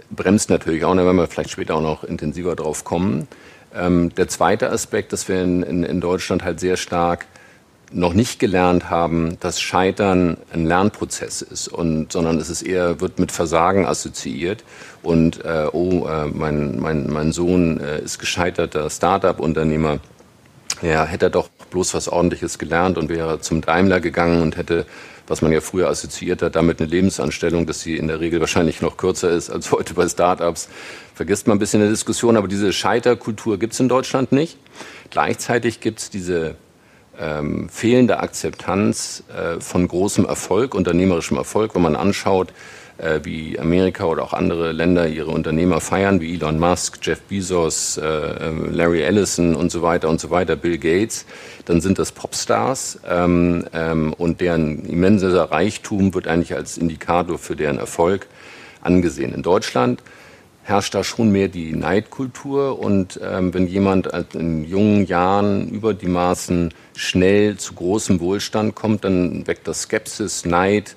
[0.10, 3.28] bremst natürlich auch, da werden wir vielleicht später auch noch intensiver drauf kommen.
[3.76, 7.26] Ähm, der zweite Aspekt, dass wir in, in, in Deutschland halt sehr stark
[7.91, 13.19] noch nicht gelernt haben, dass Scheitern ein Lernprozess ist und sondern es ist eher wird
[13.19, 14.63] mit Versagen assoziiert
[15.04, 20.00] und äh, oh äh, mein, mein, mein Sohn äh, ist gescheiterter Startup-Unternehmer
[20.82, 24.86] ja hätte er doch bloß was Ordentliches gelernt und wäre zum Daimler gegangen und hätte
[25.28, 28.82] was man ja früher assoziiert hat, damit eine Lebensanstellung, dass sie in der Regel wahrscheinlich
[28.82, 30.69] noch kürzer ist als heute bei Startups.
[31.15, 34.58] Vergisst man ein bisschen in der Diskussion, aber diese Scheiterkultur gibt es in Deutschland nicht.
[35.10, 36.56] Gleichzeitig gibt es diese
[37.19, 42.54] ähm, fehlende Akzeptanz äh, von großem Erfolg, unternehmerischem Erfolg, wenn man anschaut,
[42.97, 47.97] äh, wie Amerika oder auch andere Länder ihre Unternehmer feiern, wie Elon Musk, Jeff Bezos,
[47.97, 51.25] äh, ähm, Larry Ellison und so weiter und so weiter, Bill Gates,
[51.65, 57.56] dann sind das Popstars ähm, ähm, und deren immenser Reichtum wird eigentlich als Indikator für
[57.56, 58.28] deren Erfolg
[58.82, 59.34] angesehen.
[59.34, 60.01] In Deutschland
[60.65, 66.08] herrscht da schon mehr die Neidkultur und ähm, wenn jemand in jungen Jahren über die
[66.08, 70.95] Maßen schnell zu großem Wohlstand kommt, dann weckt das Skepsis, Neid,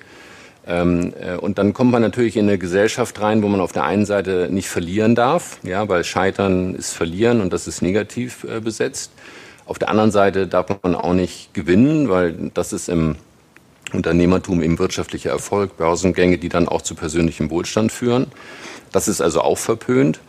[0.65, 3.83] ähm, äh, und dann kommt man natürlich in eine Gesellschaft rein, wo man auf der
[3.85, 8.59] einen Seite nicht verlieren darf, ja, weil Scheitern ist Verlieren und das ist negativ äh,
[8.59, 9.11] besetzt.
[9.65, 13.17] Auf der anderen Seite darf man auch nicht gewinnen, weil das ist im
[13.93, 18.27] Unternehmertum eben wirtschaftlicher Erfolg, Börsengänge, die dann auch zu persönlichem Wohlstand führen.
[18.91, 20.19] Das ist also auch verpönt.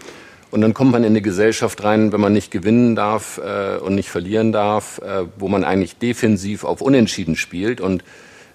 [0.50, 3.94] Und dann kommt man in eine Gesellschaft rein, wenn man nicht gewinnen darf äh, und
[3.94, 8.02] nicht verlieren darf, äh, wo man eigentlich defensiv auf Unentschieden spielt und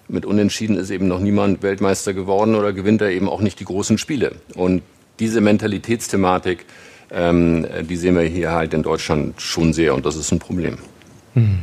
[0.08, 3.64] mit Unentschieden ist eben noch niemand Weltmeister geworden oder gewinnt er eben auch nicht die
[3.64, 4.36] großen Spiele.
[4.54, 4.82] Und
[5.18, 6.66] diese Mentalitätsthematik,
[7.10, 10.78] ähm, die sehen wir hier halt in Deutschland schon sehr und das ist ein Problem.
[11.34, 11.58] Hm.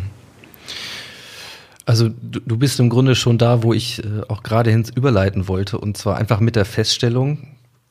[1.85, 5.47] Also du, du, bist im Grunde schon da, wo ich äh, auch gerade hin überleiten
[5.47, 7.47] wollte und zwar einfach mit der Feststellung,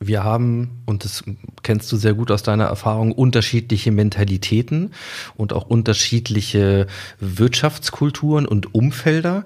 [0.07, 1.23] wir haben, und das
[1.61, 4.91] kennst du sehr gut aus deiner Erfahrung, unterschiedliche Mentalitäten
[5.35, 6.87] und auch unterschiedliche
[7.19, 9.45] Wirtschaftskulturen und Umfelder.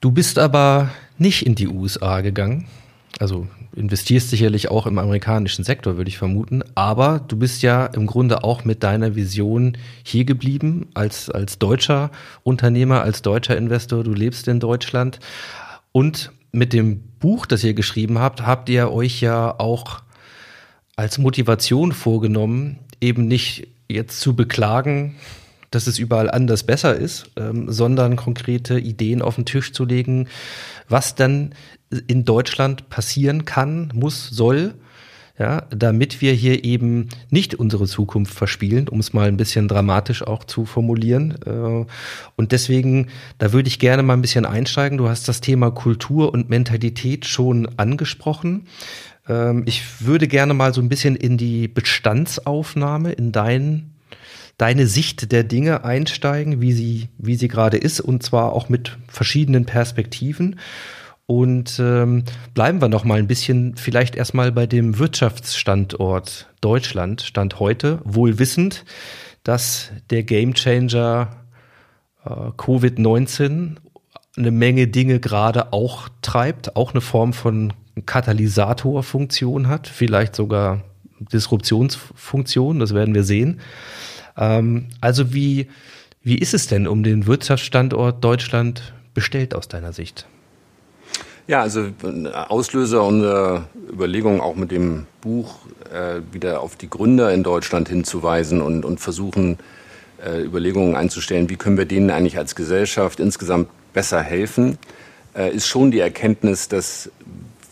[0.00, 2.66] Du bist aber nicht in die USA gegangen.
[3.18, 6.62] Also investierst sicherlich auch im amerikanischen Sektor, würde ich vermuten.
[6.74, 12.10] Aber du bist ja im Grunde auch mit deiner Vision hier geblieben als, als deutscher
[12.42, 14.02] Unternehmer, als deutscher Investor.
[14.02, 15.20] Du lebst in Deutschland.
[15.92, 20.02] Und mit dem Buch, das ihr geschrieben habt, habt ihr euch ja auch
[20.96, 25.16] als Motivation vorgenommen, eben nicht jetzt zu beklagen,
[25.70, 30.28] dass es überall anders besser ist, ähm, sondern konkrete Ideen auf den Tisch zu legen,
[30.88, 31.54] was dann
[32.06, 34.74] in Deutschland passieren kann, muss, soll,
[35.42, 40.24] ja, damit wir hier eben nicht unsere Zukunft verspielen, um es mal ein bisschen dramatisch
[40.24, 41.34] auch zu formulieren.
[41.44, 41.84] Äh,
[42.36, 44.98] und deswegen, da würde ich gerne mal ein bisschen einsteigen.
[44.98, 48.68] Du hast das Thema Kultur und Mentalität schon angesprochen.
[49.28, 53.88] Ähm, ich würde gerne mal so ein bisschen in die Bestandsaufnahme in deinen
[54.58, 58.96] deine Sicht der Dinge einsteigen, wie sie, wie sie gerade ist, und zwar auch mit
[59.08, 60.60] verschiedenen Perspektiven.
[61.26, 67.60] Und ähm, bleiben wir noch mal ein bisschen vielleicht erstmal bei dem Wirtschaftsstandort Deutschland, Stand
[67.60, 68.84] heute, wohl wissend,
[69.44, 71.36] dass der Gamechanger
[72.24, 73.76] äh, Covid-19
[74.36, 77.72] eine Menge Dinge gerade auch treibt, auch eine Form von
[78.06, 80.82] Katalysatorfunktion hat, vielleicht sogar
[81.20, 83.60] Disruptionsfunktion, das werden wir sehen.
[84.36, 85.68] Ähm, also wie,
[86.22, 90.26] wie ist es denn um den Wirtschaftsstandort Deutschland bestellt aus deiner Sicht?
[91.48, 91.88] Ja, also
[92.48, 95.56] Auslöser unserer Überlegungen auch mit dem Buch
[95.92, 99.58] äh, wieder auf die Gründer in Deutschland hinzuweisen und, und versuchen,
[100.24, 104.78] äh, Überlegungen einzustellen, wie können wir denen eigentlich als Gesellschaft insgesamt besser helfen,
[105.34, 107.10] äh, ist schon die Erkenntnis, dass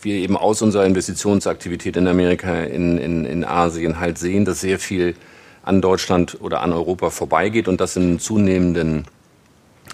[0.01, 4.79] wir eben aus unserer Investitionsaktivität in Amerika, in, in, in Asien halt sehen, dass sehr
[4.79, 5.15] viel
[5.63, 9.05] an Deutschland oder an Europa vorbeigeht und das in zunehmenden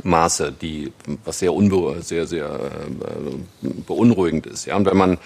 [0.03, 0.91] Maße, die,
[1.25, 4.65] was sehr, unbe sehr, sehr äh, beunruhigend ist.
[4.65, 5.17] Ja, und wenn man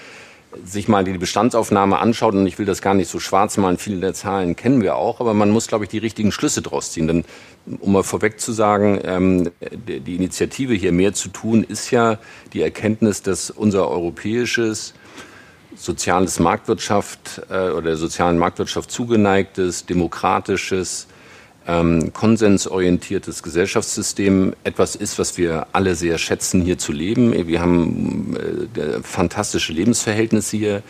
[0.63, 3.99] sich mal die Bestandsaufnahme anschaut, und ich will das gar nicht so schwarz malen, viele
[3.99, 7.07] der Zahlen kennen wir auch, aber man muss, glaube ich, die richtigen Schlüsse draus ziehen.
[7.07, 7.25] Denn
[7.79, 12.19] um mal vorweg zu sagen, ähm, die Initiative hier mehr zu tun, ist ja
[12.53, 14.93] die Erkenntnis, dass unser europäisches
[15.75, 21.07] soziales Marktwirtschaft äh, oder der sozialen Marktwirtschaft zugeneigtes, demokratisches,
[21.67, 27.47] ähm, konsensorientiertes Gesellschaftssystem etwas ist, was wir alle sehr schätzen, hier zu leben.
[27.47, 30.83] Wir haben äh, fantastische Lebensverhältnisse hier.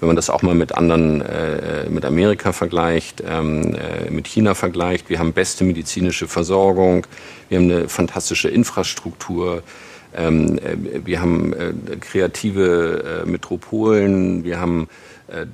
[0.00, 4.54] Wenn man das auch mal mit anderen, äh, mit Amerika vergleicht, ähm, äh, mit China
[4.54, 7.06] vergleicht, wir haben beste medizinische Versorgung,
[7.48, 9.62] wir haben eine fantastische Infrastruktur,
[10.16, 14.88] ähm, äh, wir haben äh, kreative äh, Metropolen, wir haben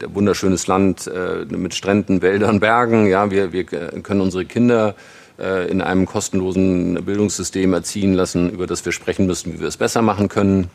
[0.08, 1.10] wunderschönes Land
[1.48, 3.06] mit Stränden, Wäldern, Bergen.
[3.06, 4.94] Ja, wir, wir können unsere Kinder
[5.40, 9.78] äh, in einem kostenlosen Bildungssystem erziehen lassen, über das wir sprechen müssen, wie wir es
[9.78, 10.68] besser machen können.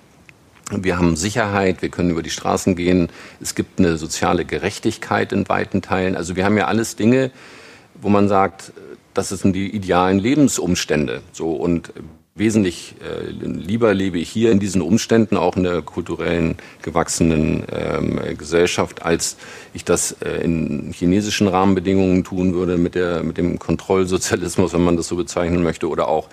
[0.71, 3.09] Wir haben Sicherheit, wir können über die Straßen gehen.
[3.39, 6.15] Es gibt eine soziale Gerechtigkeit in weiten Teilen.
[6.15, 7.29] Also wir haben ja alles Dinge,
[7.93, 8.73] wo man sagt,
[9.13, 11.21] das sind die idealen Lebensumstände.
[11.31, 11.93] So und
[12.37, 18.19] wesentlich äh, lieber lebe ich hier in diesen Umständen, auch in der kulturellen gewachsenen ähm,
[18.37, 19.37] Gesellschaft, als
[19.73, 24.97] ich das äh, in chinesischen Rahmenbedingungen tun würde mit der mit dem Kontrollsozialismus, wenn man
[24.97, 26.27] das so bezeichnen möchte, oder auch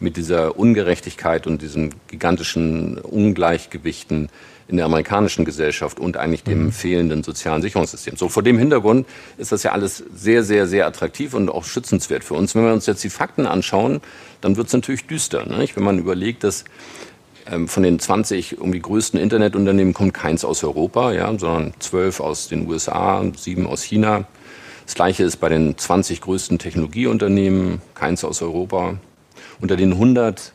[0.00, 4.30] mit dieser Ungerechtigkeit und diesen gigantischen Ungleichgewichten
[4.68, 6.72] in der amerikanischen Gesellschaft und eigentlich dem mhm.
[6.72, 8.16] fehlenden sozialen Sicherungssystem.
[8.16, 12.24] So vor dem Hintergrund ist das ja alles sehr, sehr, sehr attraktiv und auch schützenswert
[12.24, 12.54] für uns.
[12.54, 14.00] Wenn wir uns jetzt die Fakten anschauen,
[14.40, 15.44] dann wird es natürlich düster.
[15.46, 15.76] Nicht?
[15.76, 16.64] Wenn man überlegt, dass
[17.46, 22.48] ähm, von den 20 irgendwie größten Internetunternehmen kommt keins aus Europa, ja, sondern zwölf aus
[22.48, 24.26] den USA, sieben aus China.
[24.86, 28.98] Das gleiche ist bei den 20 größten Technologieunternehmen, keins aus Europa.
[29.60, 30.52] Unter den 100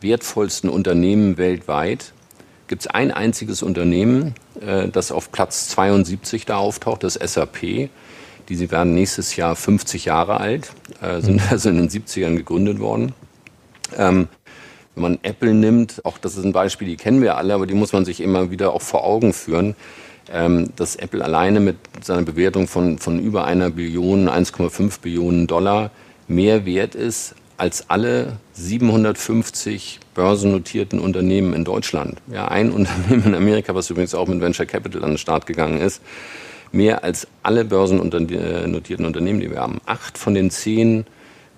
[0.00, 2.12] wertvollsten Unternehmen weltweit
[2.68, 7.90] gibt es ein einziges Unternehmen, äh, das auf Platz 72 da auftaucht, das SAP.
[8.50, 11.48] Die sie werden nächstes Jahr 50 Jahre alt, äh, sind mhm.
[11.50, 13.14] also in den 70ern gegründet worden.
[13.96, 14.28] Ähm,
[14.94, 17.74] wenn man Apple nimmt, auch das ist ein Beispiel, die kennen wir alle, aber die
[17.74, 19.74] muss man sich immer wieder auch vor Augen führen,
[20.32, 25.90] ähm, dass Apple alleine mit seiner Bewertung von, von über einer Billion, 1,5 Billionen Dollar
[26.28, 32.20] mehr wert ist als alle 750 börsennotierten Unternehmen in Deutschland.
[32.32, 35.80] Ja, ein Unternehmen in Amerika, was übrigens auch mit Venture Capital an den Start gegangen
[35.80, 36.02] ist,
[36.72, 39.80] mehr als alle börsennotierten Unternehmen, die wir haben.
[39.86, 41.06] Acht von den zehn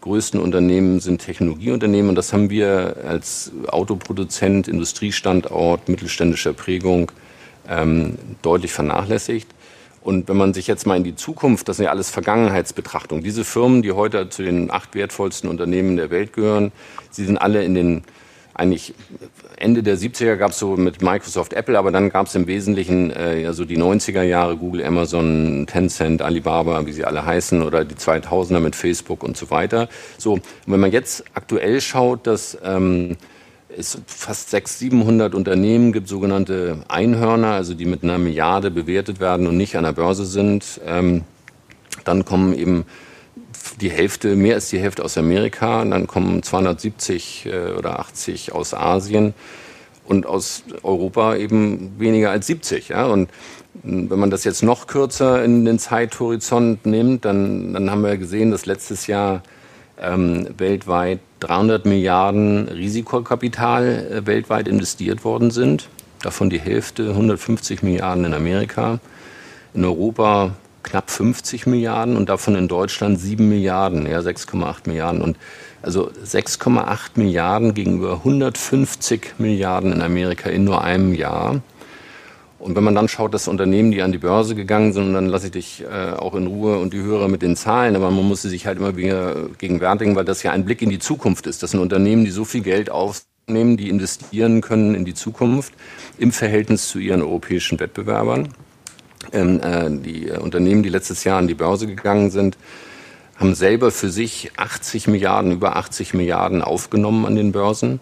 [0.02, 7.10] größten Unternehmen sind Technologieunternehmen und das haben wir als Autoproduzent, Industriestandort, mittelständischer Prägung
[7.68, 9.48] ähm, deutlich vernachlässigt.
[10.06, 13.44] Und wenn man sich jetzt mal in die Zukunft, das sind ja alles Vergangenheitsbetrachtungen, diese
[13.44, 16.70] Firmen, die heute zu den acht wertvollsten Unternehmen der Welt gehören,
[17.10, 18.04] sie sind alle in den
[18.54, 18.94] eigentlich
[19.56, 23.10] Ende der 70er gab es so mit Microsoft, Apple, aber dann gab es im Wesentlichen
[23.10, 27.84] äh, ja so die 90er Jahre, Google, Amazon, Tencent, Alibaba, wie sie alle heißen, oder
[27.84, 29.88] die 2000er mit Facebook und so weiter.
[30.18, 33.16] So, und wenn man jetzt aktuell schaut, dass ähm,
[33.78, 39.46] es fast 600, 700 Unternehmen gibt, sogenannte Einhörner, also die mit einer Milliarde bewertet werden
[39.46, 40.80] und nicht an der Börse sind.
[40.86, 41.22] Ähm,
[42.04, 42.84] dann kommen eben
[43.80, 48.74] die Hälfte, mehr als die Hälfte aus Amerika, dann kommen 270 äh, oder 80 aus
[48.74, 49.34] Asien
[50.04, 52.88] und aus Europa eben weniger als 70.
[52.88, 53.06] Ja?
[53.06, 53.28] Und
[53.82, 58.50] wenn man das jetzt noch kürzer in den Zeithorizont nimmt, dann, dann haben wir gesehen,
[58.50, 59.42] dass letztes Jahr
[60.00, 65.88] ähm, weltweit 300 Milliarden Risikokapital äh, weltweit investiert worden sind.
[66.22, 68.98] Davon die Hälfte, 150 Milliarden in Amerika.
[69.74, 75.20] In Europa knapp 50 Milliarden und davon in Deutschland 7 Milliarden, ja 6,8 Milliarden.
[75.20, 75.36] Und
[75.82, 81.60] also 6,8 Milliarden gegenüber 150 Milliarden in Amerika in nur einem Jahr.
[82.66, 85.26] Und wenn man dann schaut, dass Unternehmen, die an die Börse gegangen sind, und dann
[85.26, 88.26] lasse ich dich äh, auch in Ruhe und die Hörer mit den Zahlen, aber man
[88.26, 91.46] muss sie sich halt immer wieder gegenwärtigen, weil das ja ein Blick in die Zukunft
[91.46, 91.62] ist.
[91.62, 95.74] Das sind Unternehmen, die so viel Geld aufnehmen, die investieren können in die Zukunft
[96.18, 98.48] im Verhältnis zu ihren europäischen Wettbewerbern.
[99.32, 102.58] Ähm, äh, die äh, Unternehmen, die letztes Jahr an die Börse gegangen sind,
[103.36, 108.00] haben selber für sich 80 Milliarden, über 80 Milliarden aufgenommen an den Börsen.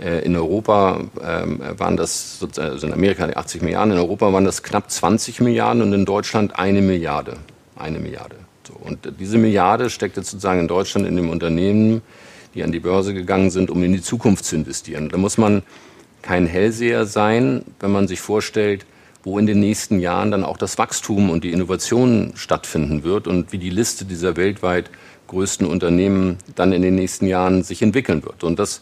[0.00, 4.62] Äh, in Europa ähm, waren das, also in Amerika 80 Milliarden, in Europa waren das
[4.62, 7.36] knapp 20 Milliarden und in Deutschland eine Milliarde.
[7.76, 8.36] Eine Milliarde.
[8.82, 12.02] Und diese Milliarde steckt jetzt sozusagen in Deutschland in dem Unternehmen,
[12.54, 15.08] die an die Börse gegangen sind, um in die Zukunft zu investieren.
[15.08, 15.62] Da muss man
[16.22, 18.86] kein Hellseher sein, wenn man sich vorstellt,
[19.22, 23.52] wo in den nächsten Jahren dann auch das Wachstum und die Innovation stattfinden wird und
[23.52, 24.90] wie die Liste dieser weltweit
[25.26, 28.44] größten Unternehmen dann in den nächsten Jahren sich entwickeln wird.
[28.44, 28.80] Und das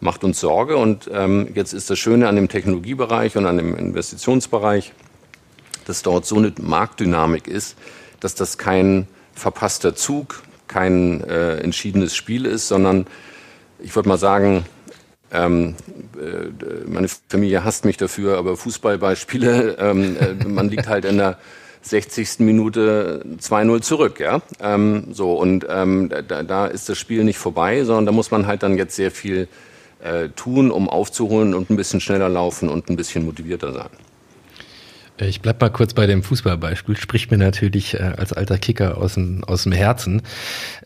[0.00, 0.76] macht uns Sorge.
[0.76, 4.92] Und ähm, jetzt ist das Schöne an dem Technologiebereich und an dem Investitionsbereich,
[5.86, 7.76] dass dort so eine Marktdynamik ist,
[8.20, 13.06] dass das kein verpasster Zug, kein äh, entschiedenes Spiel ist, sondern
[13.78, 14.64] ich würde mal sagen,
[15.30, 15.74] ähm,
[16.16, 21.38] äh, meine Familie hasst mich dafür, aber Fußballbeispiele, ähm, äh, man liegt halt in der
[21.82, 22.40] 60.
[22.40, 24.42] Minute 2-0 zurück, ja.
[24.60, 28.46] Ähm, so, und ähm, da, da ist das Spiel nicht vorbei, sondern da muss man
[28.46, 29.48] halt dann jetzt sehr viel
[30.00, 33.90] äh, tun, um aufzuholen und ein bisschen schneller laufen und ein bisschen motivierter sein.
[35.20, 36.96] Ich bleib mal kurz bei dem Fußballbeispiel.
[36.96, 40.22] Spricht mir natürlich äh, als alter Kicker aus dem, aus dem Herzen.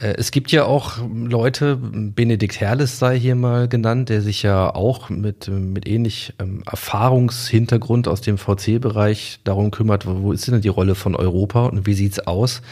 [0.01, 4.75] Äh, es gibt ja auch Leute, Benedikt Herles sei hier mal genannt, der sich ja
[4.75, 10.63] auch mit, mit ähnlich ähm, Erfahrungshintergrund aus dem VC-Bereich darum kümmert, wo, wo ist denn
[10.63, 12.63] die Rolle von Europa und wie sieht's aus?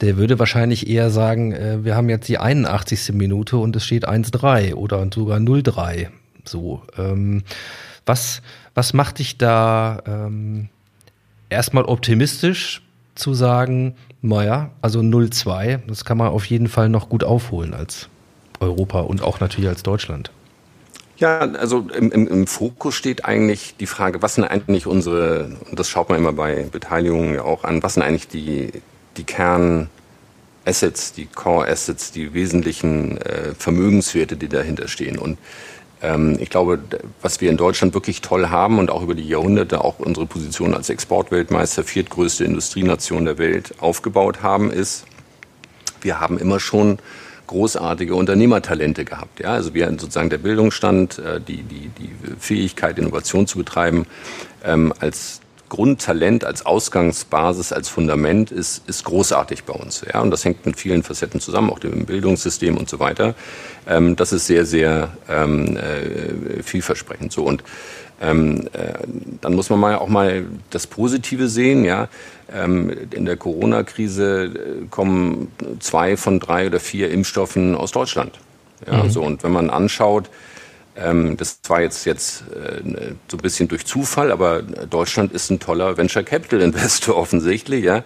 [0.00, 3.12] Der würde wahrscheinlich eher sagen, äh, wir haben jetzt die 81.
[3.12, 6.08] Minute und es steht 1-3 oder sogar 0-3.
[6.44, 6.82] So.
[6.98, 7.44] Ähm,
[8.04, 8.42] was,
[8.74, 10.68] was macht dich da ähm,
[11.54, 12.82] erstmal optimistisch
[13.14, 18.08] zu sagen, naja, also 0-2, das kann man auf jeden Fall noch gut aufholen als
[18.60, 20.30] Europa und auch natürlich als Deutschland.
[21.16, 25.78] Ja, also im, im, im Fokus steht eigentlich die Frage, was sind eigentlich unsere, und
[25.78, 28.72] das schaut man immer bei Beteiligungen ja auch an, was sind eigentlich die,
[29.16, 35.16] die Kernassets, die Core Assets, die wesentlichen äh, Vermögenswerte, die dahinter stehen.
[35.16, 35.38] Und
[36.38, 36.80] ich glaube,
[37.22, 40.74] was wir in Deutschland wirklich toll haben und auch über die Jahrhunderte auch unsere Position
[40.74, 45.06] als Exportweltmeister, viertgrößte Industrienation der Welt aufgebaut haben, ist,
[46.02, 46.98] wir haben immer schon
[47.46, 49.40] großartige Unternehmertalente gehabt.
[49.40, 49.52] Ja?
[49.52, 54.06] Also wir sozusagen der Bildungsstand, äh, die, die, die Fähigkeit, Innovation zu betreiben,
[54.64, 55.40] ähm, als
[55.74, 60.04] Grundtalent als Ausgangsbasis, als Fundament ist, ist großartig bei uns.
[60.06, 60.20] Ja?
[60.20, 63.34] Und das hängt mit vielen Facetten zusammen, auch dem Bildungssystem und so weiter.
[63.88, 67.32] Ähm, das ist sehr, sehr ähm, äh, vielversprechend.
[67.32, 67.64] So und
[68.20, 68.92] ähm, äh,
[69.40, 71.84] dann muss man mal auch mal das Positive sehen.
[71.84, 72.06] Ja,
[72.54, 74.50] ähm, in der Corona-Krise äh,
[74.90, 78.38] kommen zwei von drei oder vier Impfstoffen aus Deutschland.
[78.86, 79.10] Ja, mhm.
[79.10, 80.30] so und wenn man anschaut,
[80.96, 85.60] ähm, das war jetzt, jetzt äh, so ein bisschen durch Zufall, aber Deutschland ist ein
[85.60, 87.84] toller Venture Capital Investor offensichtlich.
[87.84, 88.04] Ja.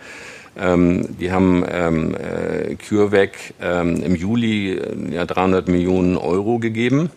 [0.56, 7.10] Ähm, die haben ähm, äh, CureVac ähm, im Juli äh, ja, 300 Millionen Euro gegeben,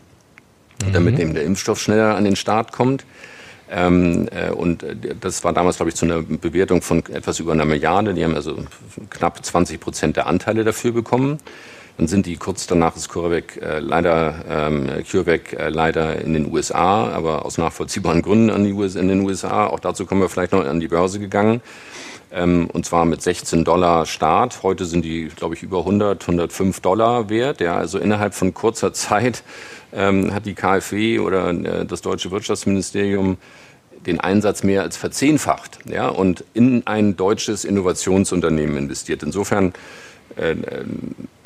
[0.86, 0.94] mhm.
[0.94, 3.06] damit eben der Impfstoff schneller an den Start kommt.
[3.74, 7.54] Ähm, äh, und äh, das war damals, glaube ich, zu einer Bewertung von etwas über
[7.54, 8.14] einer Milliarde.
[8.14, 8.58] Die haben also
[9.10, 11.40] knapp 20 Prozent der Anteile dafür bekommen.
[11.98, 16.52] Dann sind die kurz danach ist CureVac äh, leider, ähm, CureVac äh, leider in den
[16.52, 19.68] USA, aber aus nachvollziehbaren Gründen an die US, in den USA.
[19.68, 21.62] Auch dazu kommen wir vielleicht noch an die Börse gegangen.
[22.34, 24.64] Ähm, und zwar mit 16 Dollar Start.
[24.64, 27.60] Heute sind die, glaube ich, über 100, 105 Dollar wert.
[27.60, 29.44] Ja, also innerhalb von kurzer Zeit
[29.94, 33.38] ähm, hat die KfW oder äh, das deutsche Wirtschaftsministerium
[34.06, 39.22] den Einsatz mehr als verzehnfacht ja, und in ein deutsches Innovationsunternehmen investiert.
[39.24, 39.74] Insofern
[40.38, 40.86] äh, äh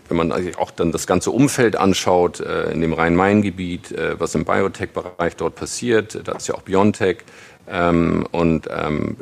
[0.08, 4.46] wenn man auch dann das ganze Umfeld anschaut, äh, in dem Rhein-Main-Gebiet, äh, was im
[4.46, 7.18] Biotech-Bereich dort passiert, da ist ja auch Biontech.
[7.68, 9.18] Ähm, und ähm,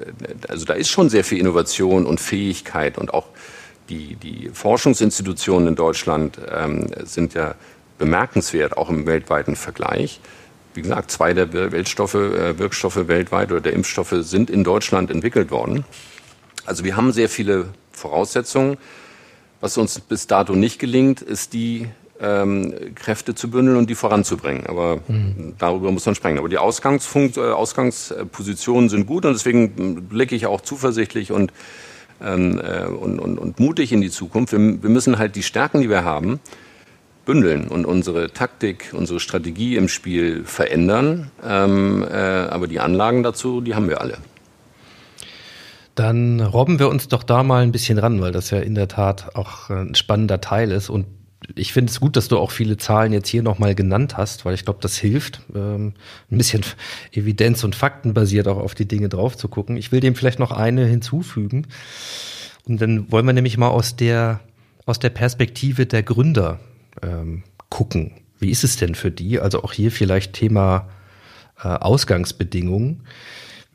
[0.50, 3.28] also da ist schon sehr viel Innovation und Fähigkeit und auch
[3.90, 7.56] die, die Forschungsinstitutionen in Deutschland ähm, sind ja
[7.98, 10.20] bemerkenswert, auch im weltweiten Vergleich.
[10.74, 15.52] Wie gesagt, zwei der Weltstoffe, äh, Wirkstoffe weltweit oder der Impfstoffe sind in Deutschland entwickelt
[15.52, 15.86] worden.
[16.66, 18.78] Also wir haben sehr viele Voraussetzungen.
[19.64, 21.88] Was uns bis dato nicht gelingt, ist die
[22.20, 24.68] ähm, Kräfte zu bündeln und die voranzubringen.
[24.68, 25.54] Aber mhm.
[25.58, 26.38] darüber muss man sprechen.
[26.38, 31.54] Aber die Ausgangsfunk äh, Ausgangspositionen sind gut und deswegen blicke ich auch zuversichtlich und,
[32.22, 34.52] ähm, äh, und, und, und, mutig in die Zukunft.
[34.52, 36.42] Wir, wir, müssen halt die Stärken, die wir haben,
[37.24, 41.32] bündeln und unsere Taktik, unsere Strategie im Spiel verändern.
[41.42, 44.18] Ähm, äh, aber die Anlagen dazu, die haben wir alle.
[45.96, 48.88] Dann robben wir uns doch da mal ein bisschen ran, weil das ja in der
[48.88, 50.90] Tat auch ein spannender Teil ist.
[50.90, 51.06] Und
[51.56, 54.56] ich finde es gut, dass du auch viele Zahlen jetzt hier nochmal genannt hast, weil
[54.56, 55.94] ich glaube, das hilft, ähm,
[56.32, 56.64] ein bisschen
[57.12, 59.78] evidenz- und faktenbasiert auch auf die Dinge drauf zu gucken.
[59.78, 61.68] Ich will dem vielleicht noch eine hinzufügen.
[62.66, 64.40] Und dann wollen wir nämlich mal aus der,
[64.86, 66.60] aus der Perspektive der Gründer
[67.02, 68.14] ähm, gucken.
[68.40, 69.40] Wie ist es denn für die?
[69.40, 70.90] Also auch hier vielleicht Thema
[71.62, 73.04] äh, Ausgangsbedingungen.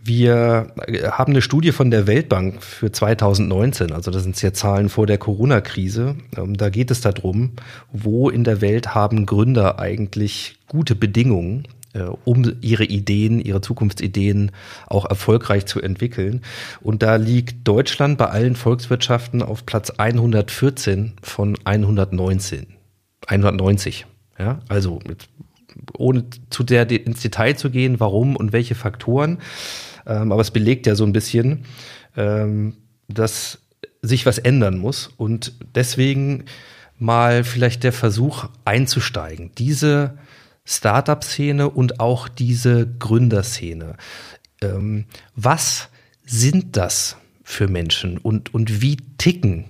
[0.08, 0.72] Wir
[1.10, 5.18] haben eine Studie von der Weltbank für 2019, also das sind ja Zahlen vor der
[5.18, 6.16] Corona-Krise.
[6.34, 7.50] Ähm, da geht es darum,
[7.92, 14.52] wo in der Welt haben Gründer eigentlich gute Bedingungen, äh, um ihre Ideen, ihre Zukunftsideen
[14.86, 16.40] auch erfolgreich zu entwickeln.
[16.80, 22.66] Und da liegt Deutschland bei allen Volkswirtschaften auf Platz 114 von 119.
[23.26, 24.06] 190.
[24.38, 25.28] Ja, also mit,
[25.98, 29.36] ohne zu der ins Detail zu gehen, warum und welche Faktoren.
[30.08, 31.64] Ähm, aber es belegt ja so ein bisschen,
[32.16, 33.58] ähm, dass
[34.02, 36.44] sich was ändern muss und deswegen
[36.98, 39.52] mal vielleicht der Versuch einzusteigen.
[39.56, 40.18] Diese
[40.64, 43.96] Startup-Szene und auch diese Gründerszene.
[44.60, 45.88] Ähm, was
[46.24, 49.64] sind das für Menschen und, und wie ticken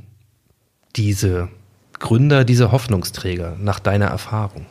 [0.97, 1.49] diese
[1.99, 4.67] Gründer, diese Hoffnungsträger nach deiner Erfahrung?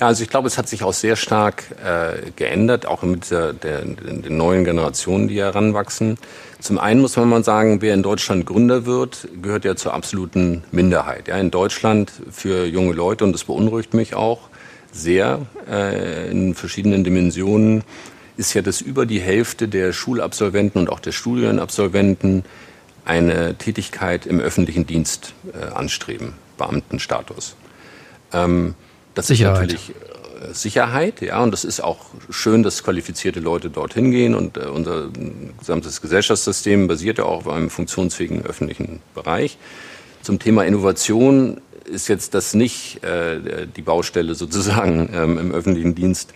[0.00, 3.52] Ja, also ich glaube, es hat sich auch sehr stark äh, geändert, auch mit der,
[3.52, 6.16] der, den neuen Generationen, die heranwachsen.
[6.58, 10.64] Zum einen muss man mal sagen, wer in Deutschland Gründer wird, gehört ja zur absoluten
[10.72, 11.28] Minderheit.
[11.28, 14.48] Ja, in Deutschland für junge Leute, und das beunruhigt mich auch
[14.90, 17.84] sehr äh, in verschiedenen Dimensionen,
[18.38, 22.46] ist ja, dass über die Hälfte der Schulabsolventen und auch der Studienabsolventen
[23.04, 27.54] eine Tätigkeit im öffentlichen Dienst äh, anstreben, Beamtenstatus.
[28.32, 28.74] Ähm,
[29.14, 29.72] das Sicherheit.
[29.72, 34.34] ist natürlich äh, Sicherheit, ja, und das ist auch schön, dass qualifizierte Leute dorthin gehen
[34.34, 35.08] und äh, unser
[35.58, 39.58] gesamtes Gesellschaftssystem basiert ja auch auf einem funktionsfähigen öffentlichen Bereich.
[40.22, 46.34] Zum Thema Innovation ist jetzt das nicht äh, die Baustelle sozusagen ähm, im öffentlichen Dienst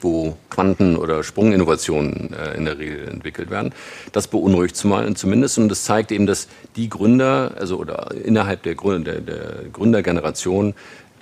[0.00, 3.72] wo Quanten- oder Sprunginnovationen äh, in der Regel entwickelt werden.
[4.12, 9.12] Das beunruhigt zumindest und das zeigt eben, dass die Gründer, also oder innerhalb der, Gründer,
[9.12, 10.74] der, der Gründergeneration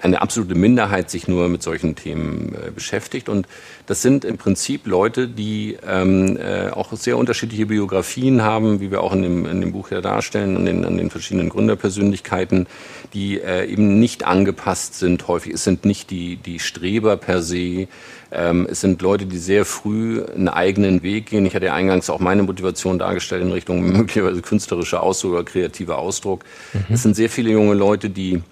[0.02, 3.28] eine absolute Minderheit sich nur mit solchen Themen äh, beschäftigt.
[3.28, 3.46] Und
[3.86, 9.00] das sind im Prinzip Leute, die ähm, äh, auch sehr unterschiedliche Biografien haben, wie wir
[9.00, 12.66] auch in dem, in dem Buch ja darstellen, an den, an den verschiedenen Gründerpersönlichkeiten,
[13.14, 15.54] die äh, eben nicht angepasst sind häufig.
[15.54, 17.86] Es sind nicht die, die Streber per se.
[18.32, 21.46] Ähm, es sind Leute, die sehr früh einen eigenen Weg gehen.
[21.46, 25.98] Ich hatte ja eingangs auch meine Motivation dargestellt in Richtung möglicherweise künstlerischer Ausdruck oder kreativer
[25.98, 26.44] Ausdruck.
[26.72, 26.94] Mhm.
[26.94, 28.42] Es sind sehr viele junge Leute, die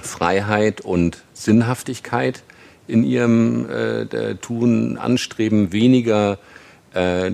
[0.00, 2.42] Freiheit und Sinnhaftigkeit
[2.86, 6.38] in ihrem äh, Tun anstreben, weniger
[6.94, 7.32] äh, äh,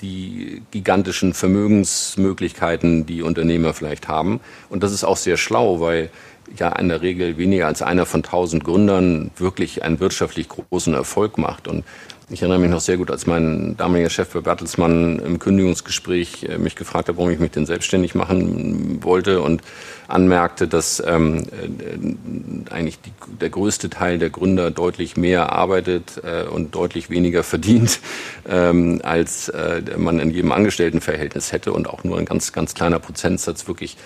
[0.00, 4.40] die gigantischen Vermögensmöglichkeiten, die Unternehmer vielleicht haben.
[4.68, 6.10] Und das ist auch sehr schlau, weil
[6.56, 11.38] ja in der Regel weniger als einer von tausend Gründern wirklich einen wirtschaftlich großen Erfolg
[11.38, 11.68] macht.
[11.68, 11.84] Und
[12.30, 16.58] ich erinnere mich noch sehr gut, als mein damaliger Chef bei Bertelsmann im Kündigungsgespräch äh,
[16.58, 19.62] mich gefragt hat, warum ich mich denn selbstständig machen wollte und
[20.08, 26.44] anmerkte, dass ähm, äh, eigentlich die, der größte Teil der Gründer deutlich mehr arbeitet äh,
[26.48, 28.00] und deutlich weniger verdient,
[28.48, 33.00] ähm, als äh, man in jedem Angestelltenverhältnis hätte und auch nur ein ganz, ganz kleiner
[33.00, 33.98] Prozentsatz wirklich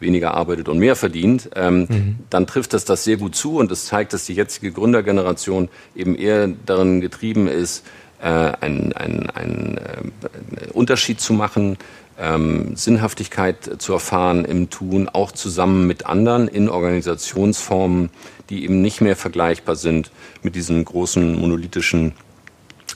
[0.00, 2.16] weniger arbeitet und mehr verdient, ähm, mhm.
[2.30, 6.16] dann trifft das das sehr gut zu und das zeigt, dass die jetzige Gründergeneration eben
[6.16, 7.84] eher darin getrieben ist,
[8.20, 11.76] äh, einen, einen, einen äh, Unterschied zu machen,
[12.18, 18.10] ähm, Sinnhaftigkeit zu erfahren im Tun, auch zusammen mit anderen in Organisationsformen,
[18.48, 20.10] die eben nicht mehr vergleichbar sind
[20.42, 22.12] mit diesen großen monolithischen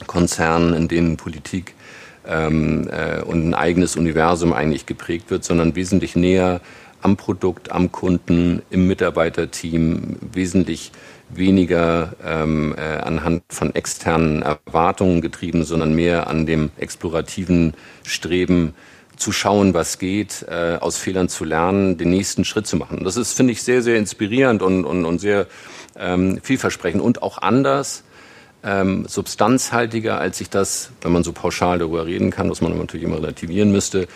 [0.07, 1.75] Konzernen, in denen Politik
[2.27, 6.61] ähm, äh, und ein eigenes Universum eigentlich geprägt wird, sondern wesentlich näher
[7.01, 10.91] am Produkt, am Kunden, im Mitarbeiterteam wesentlich
[11.29, 17.73] weniger ähm, äh, anhand von externen Erwartungen getrieben, sondern mehr an dem explorativen
[18.03, 18.73] Streben
[19.15, 23.03] zu schauen, was geht, äh, aus Fehlern zu lernen, den nächsten Schritt zu machen.
[23.03, 25.47] Das ist, finde ich, sehr, sehr inspirierend und, und, und sehr
[25.97, 28.03] ähm, vielversprechend und auch anders,
[28.63, 33.05] ähm, substanzhaltiger, als ich das, wenn man so pauschal darüber reden kann, was man natürlich
[33.05, 34.07] immer relativieren müsste,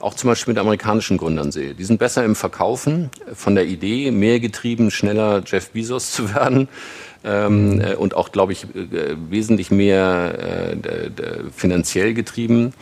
[0.00, 1.74] auch zum Beispiel mit amerikanischen Gründern sehe.
[1.74, 6.68] Die sind besser im Verkaufen von der Idee, mehr getrieben, schneller Jeff Bezos zu werden.
[7.24, 11.10] Ähm, äh, und auch, glaube ich, äh, wesentlich mehr äh,
[11.56, 12.74] finanziell getrieben,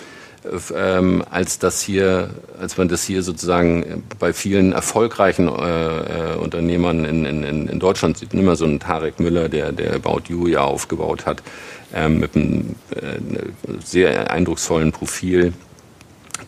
[0.74, 7.04] ähm, als das hier, als man das hier sozusagen bei vielen erfolgreichen äh, äh, Unternehmern
[7.04, 8.34] in, in, in Deutschland sieht.
[8.34, 11.42] Nimm mal so einen Tarek Müller, der, der About You ja aufgebaut hat,
[11.94, 13.20] ähm, mit einem äh,
[13.84, 15.52] sehr eindrucksvollen Profil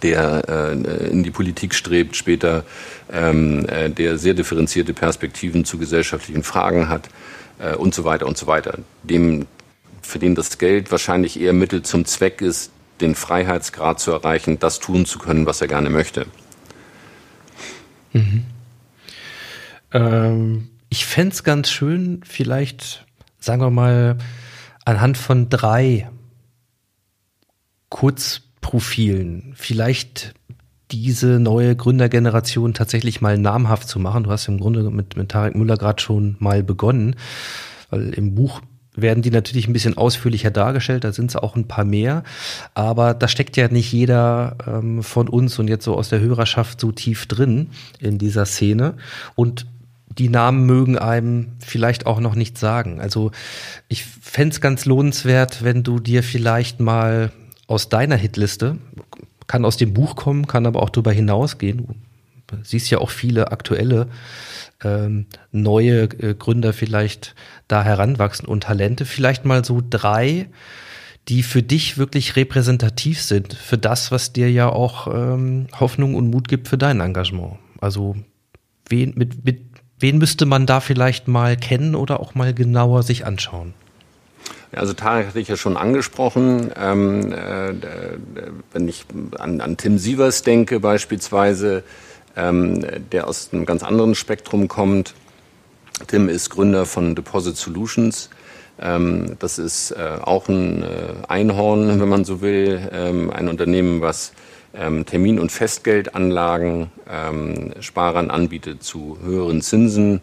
[0.03, 2.65] der äh, in die Politik strebt, später
[3.13, 7.09] ähm, äh, der sehr differenzierte Perspektiven zu gesellschaftlichen Fragen hat
[7.59, 8.79] äh, und so weiter und so weiter.
[9.03, 9.47] Dem,
[10.03, 12.71] für den das Geld wahrscheinlich eher Mittel zum Zweck ist,
[13.01, 16.27] den Freiheitsgrad zu erreichen, das tun zu können, was er gerne möchte.
[18.13, 18.45] Mhm.
[19.93, 23.07] Ähm, ich fände es ganz schön, vielleicht,
[23.41, 24.19] sagen wir mal,
[24.85, 26.09] anhand von drei
[27.89, 30.33] kurz Profilen vielleicht
[30.91, 34.25] diese neue Gründergeneration tatsächlich mal namhaft zu machen.
[34.25, 37.15] Du hast im Grunde mit, mit Tarek Müller gerade schon mal begonnen,
[37.91, 38.63] weil im Buch
[38.97, 42.25] werden die natürlich ein bisschen ausführlicher dargestellt, da sind es auch ein paar mehr,
[42.73, 46.81] aber da steckt ja nicht jeder ähm, von uns und jetzt so aus der Hörerschaft
[46.81, 48.95] so tief drin in dieser Szene
[49.35, 49.67] und
[50.17, 52.99] die Namen mögen einem vielleicht auch noch nicht sagen.
[52.99, 53.31] Also
[53.89, 57.31] ich fände es ganz lohnenswert, wenn du dir vielleicht mal
[57.67, 58.79] aus deiner Hitliste,
[59.47, 62.03] kann aus dem Buch kommen, kann aber auch darüber hinausgehen.
[62.47, 64.09] Du siehst ja auch viele aktuelle
[64.83, 67.35] ähm, neue äh, Gründer vielleicht
[67.69, 69.05] da heranwachsen und Talente.
[69.05, 70.49] Vielleicht mal so drei,
[71.29, 76.31] die für dich wirklich repräsentativ sind, für das, was dir ja auch ähm, Hoffnung und
[76.31, 77.55] Mut gibt für dein Engagement.
[77.81, 78.17] Also
[78.89, 79.63] wen, mit, mit
[79.99, 83.75] wen müsste man da vielleicht mal kennen oder auch mal genauer sich anschauen?
[84.77, 86.71] Also Tarek hatte ich ja schon angesprochen.
[86.77, 87.75] Ähm, äh,
[88.73, 89.07] wenn ich
[89.39, 91.83] an, an, Tim Sievers denke beispielsweise,
[92.37, 95.15] ähm, der aus einem ganz anderen Spektrum kommt.
[96.07, 98.31] Tim ist Gründer von Deposit Solutions.
[98.81, 100.87] Ähm, das ist äh, auch ein äh,
[101.29, 104.33] Einhorn, wenn man so will, ähm, ein Unternehmen, was
[104.75, 110.21] ähm, Termin- und Festgeldanlagen ähm, Sparern anbietet zu höheren Zinsen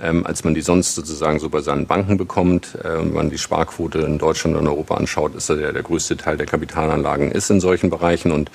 [0.00, 2.74] ähm, als man die sonst sozusagen so bei seinen Banken bekommt.
[2.82, 6.36] Äh, wenn man die Sparquote in Deutschland und Europa anschaut, ist der, der größte Teil
[6.36, 8.50] der Kapitalanlagen ist in solchen Bereichen und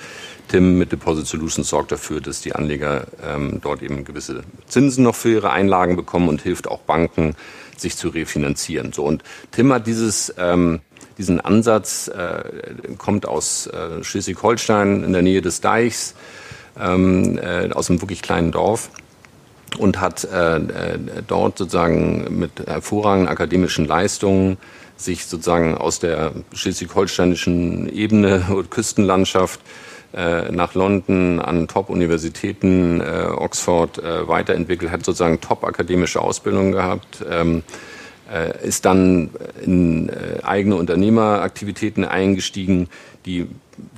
[0.48, 5.14] Tim mit Deposit Solutions sorgt dafür, dass die Anleger ähm, dort eben gewisse Zinsen noch
[5.14, 7.34] für ihre Einlagen bekommen und hilft auch Banken,
[7.76, 8.92] sich zu refinanzieren.
[8.92, 9.22] So und
[9.52, 10.80] Tim hat dieses ähm,
[11.18, 12.44] diesen Ansatz äh,
[12.96, 16.14] kommt aus äh, Schleswig-Holstein in der Nähe des Deichs,
[16.80, 18.90] ähm, äh, aus einem wirklich kleinen Dorf
[19.76, 24.56] und hat äh, äh, dort sozusagen mit hervorragenden akademischen Leistungen
[24.96, 29.60] sich sozusagen aus der schleswig-holsteinischen Ebene und Küstenlandschaft
[30.14, 37.62] äh, nach London an Top-Universitäten, äh, Oxford äh, weiterentwickelt, hat sozusagen top-akademische Ausbildung gehabt, ähm,
[38.32, 39.30] äh, ist dann
[39.62, 42.88] in äh, eigene Unternehmeraktivitäten eingestiegen,
[43.26, 43.48] die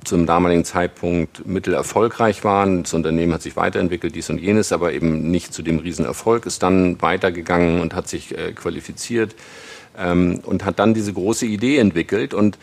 [0.04, 2.82] zum damaligen Zeitpunkt mittelerfolgreich waren.
[2.82, 6.62] Das Unternehmen hat sich weiterentwickelt, dies und jenes, aber eben nicht zu dem Riesenerfolg, ist
[6.62, 9.34] dann weitergegangen und hat sich äh, qualifiziert
[9.98, 12.58] ähm, und hat dann diese große Idee entwickelt und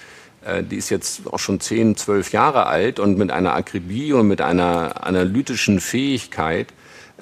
[0.45, 4.27] äh, die ist jetzt auch schon zehn, zwölf Jahre alt und mit einer Akribie und
[4.27, 6.73] mit einer analytischen Fähigkeit äh,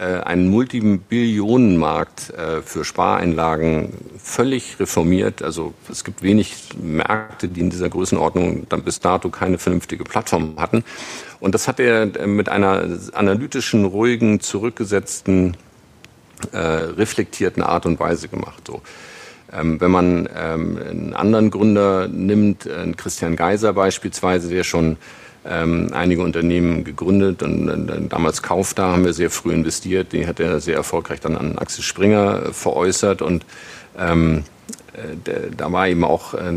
[0.01, 5.41] einen Multibillionenmarkt äh, für Spareinlagen völlig reformiert.
[5.41, 10.55] Also es gibt wenig Märkte, die in dieser Größenordnung dann bis dato keine vernünftige Plattform
[10.57, 10.83] hatten.
[11.39, 15.55] Und das hat er äh, mit einer analytischen, ruhigen, zurückgesetzten,
[16.51, 18.63] äh, reflektierten Art und Weise gemacht.
[18.67, 18.81] So.
[19.53, 24.97] Ähm, wenn man ähm, einen anderen Gründer nimmt, äh, Christian Geiser beispielsweise, der schon
[25.47, 30.13] ähm, einige Unternehmen gegründet und äh, damals Kaufda haben wir sehr früh investiert.
[30.13, 33.45] Die hat er sehr erfolgreich dann an Axel Springer äh, veräußert und
[33.97, 34.43] ähm,
[34.93, 36.51] äh, da war eben auch äh,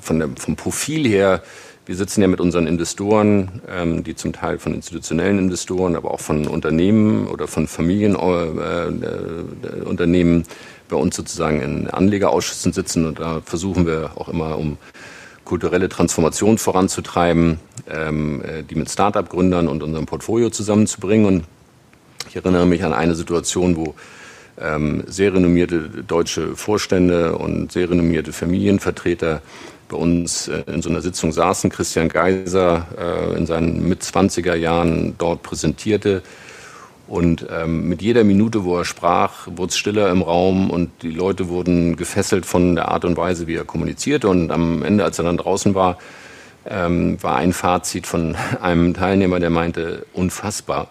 [0.00, 1.42] von der, vom Profil her
[1.88, 6.20] wir sitzen ja mit unseren Investoren, ähm, die zum Teil von institutionellen Investoren, aber auch
[6.20, 10.44] von Unternehmen oder von Familienunternehmen
[10.90, 13.06] bei uns sozusagen in Anlegerausschüssen sitzen.
[13.06, 14.76] Und da versuchen wir auch immer, um
[15.48, 17.58] kulturelle Transformation voranzutreiben,
[17.90, 21.26] ähm, äh, die mit Start-up-Gründern und unserem Portfolio zusammenzubringen.
[21.26, 21.44] Und
[22.28, 23.94] ich erinnere mich an eine Situation, wo
[24.60, 29.40] ähm, sehr renommierte deutsche Vorstände und sehr renommierte Familienvertreter
[29.88, 31.70] bei uns äh, in so einer Sitzung saßen.
[31.70, 36.22] Christian Geiser äh, in seinen Mitzwanziger Jahren dort präsentierte
[37.08, 41.10] und ähm, mit jeder Minute, wo er sprach, wurde es stiller im Raum und die
[41.10, 44.28] Leute wurden gefesselt von der Art und Weise, wie er kommunizierte.
[44.28, 45.96] Und am Ende, als er dann draußen war,
[46.68, 50.88] ähm, war ein Fazit von einem Teilnehmer, der meinte, unfassbar.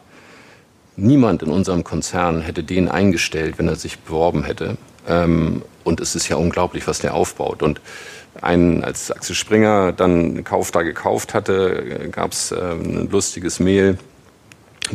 [0.96, 4.78] Niemand in unserem Konzern hätte den eingestellt, wenn er sich beworben hätte.
[5.08, 7.62] Ähm, und es ist ja unglaublich, was der aufbaut.
[7.62, 7.80] Und
[8.42, 14.00] ein, als Axel Springer dann Kauf da gekauft hatte, gab es äh, ein lustiges Mail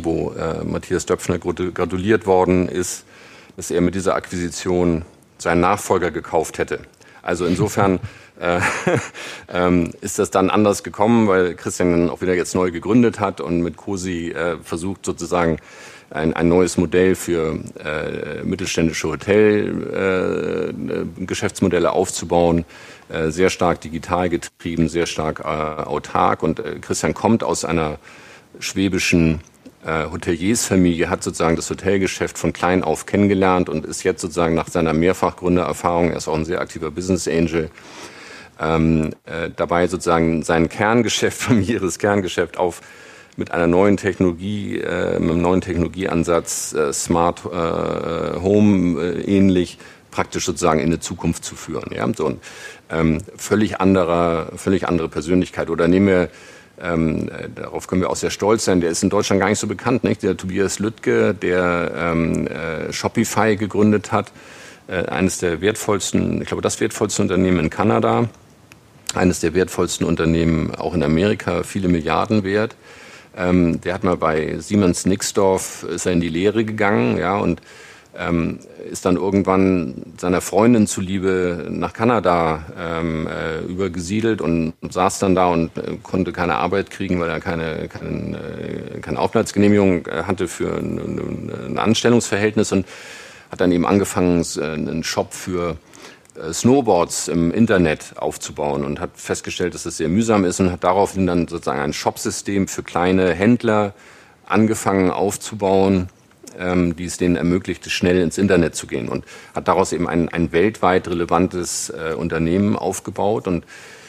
[0.01, 3.05] wo äh, Matthias Döpfner gratuliert worden ist,
[3.55, 5.03] dass er mit dieser Akquisition
[5.37, 6.79] seinen Nachfolger gekauft hätte.
[7.21, 7.99] Also insofern
[8.39, 8.59] äh,
[9.53, 13.41] ähm, ist das dann anders gekommen, weil Christian dann auch wieder jetzt neu gegründet hat
[13.41, 15.59] und mit COSI äh, versucht sozusagen
[16.13, 22.65] ein, ein neues Modell für äh, mittelständische Hotelgeschäftsmodelle äh, aufzubauen,
[23.09, 26.43] äh, sehr stark digital getrieben, sehr stark äh, autark.
[26.43, 27.97] Und äh, Christian kommt aus einer
[28.59, 29.41] schwäbischen
[29.85, 34.69] äh, Hoteliersfamilie hat sozusagen das Hotelgeschäft von klein auf kennengelernt und ist jetzt sozusagen nach
[34.69, 37.69] seiner Mehrfachgründererfahrung, er ist auch ein sehr aktiver Business Angel,
[38.59, 42.81] ähm, äh, dabei sozusagen sein Kerngeschäft, familiäres Kerngeschäft auf
[43.35, 49.79] mit einer neuen Technologie, äh, mit einem neuen Technologieansatz, äh, Smart äh, Home äh, ähnlich,
[50.11, 51.91] praktisch sozusagen in eine Zukunft zu führen.
[51.91, 52.07] Ja?
[52.15, 52.39] So ein
[52.91, 55.69] ähm, völlig anderer, völlig andere Persönlichkeit.
[55.69, 56.29] Oder nehmen wir
[56.83, 58.81] ähm, äh, darauf können wir auch sehr stolz sein.
[58.81, 60.21] Der ist in Deutschland gar nicht so bekannt, nicht?
[60.21, 64.31] Der Tobias Lüttke, der ähm, äh, Shopify gegründet hat,
[64.87, 68.27] äh, eines der wertvollsten, ich glaube, das wertvollste Unternehmen in Kanada,
[69.15, 72.75] eines der wertvollsten Unternehmen auch in Amerika, viele Milliarden wert.
[73.35, 77.61] Ähm, der hat mal bei Siemens Nixdorf ist er in die Lehre gegangen, ja, und
[78.17, 78.59] ähm,
[78.89, 85.35] ist dann irgendwann seiner Freundin zuliebe nach Kanada ähm, äh, übergesiedelt und, und, saß dann
[85.35, 90.23] da und äh, konnte keine Arbeit kriegen, weil er keine, keine, äh, keine Aufenthaltsgenehmigung äh,
[90.23, 92.85] hatte für ein, ein, Anstellungsverhältnis und
[93.51, 95.77] hat dann eben angefangen, einen Shop für
[96.51, 101.27] Snowboards im Internet aufzubauen und hat festgestellt, dass es sehr mühsam ist und hat daraufhin
[101.27, 103.93] dann sozusagen ein Shopsystem für kleine Händler
[104.47, 106.09] angefangen aufzubauen,
[106.59, 110.29] ähm, die es denen ermöglichte, schnell ins Internet zu gehen und hat daraus eben ein,
[110.29, 113.65] ein weltweit relevantes äh, Unternehmen aufgebaut und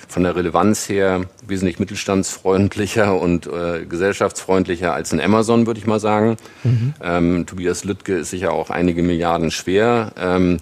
[0.09, 6.01] von der Relevanz her wesentlich mittelstandsfreundlicher und äh, gesellschaftsfreundlicher als ein Amazon, würde ich mal
[6.01, 6.37] sagen.
[6.63, 6.95] Mhm.
[7.03, 10.13] Ähm, Tobias Lüttke ist sicher auch einige Milliarden schwer.
[10.19, 10.59] Ähm,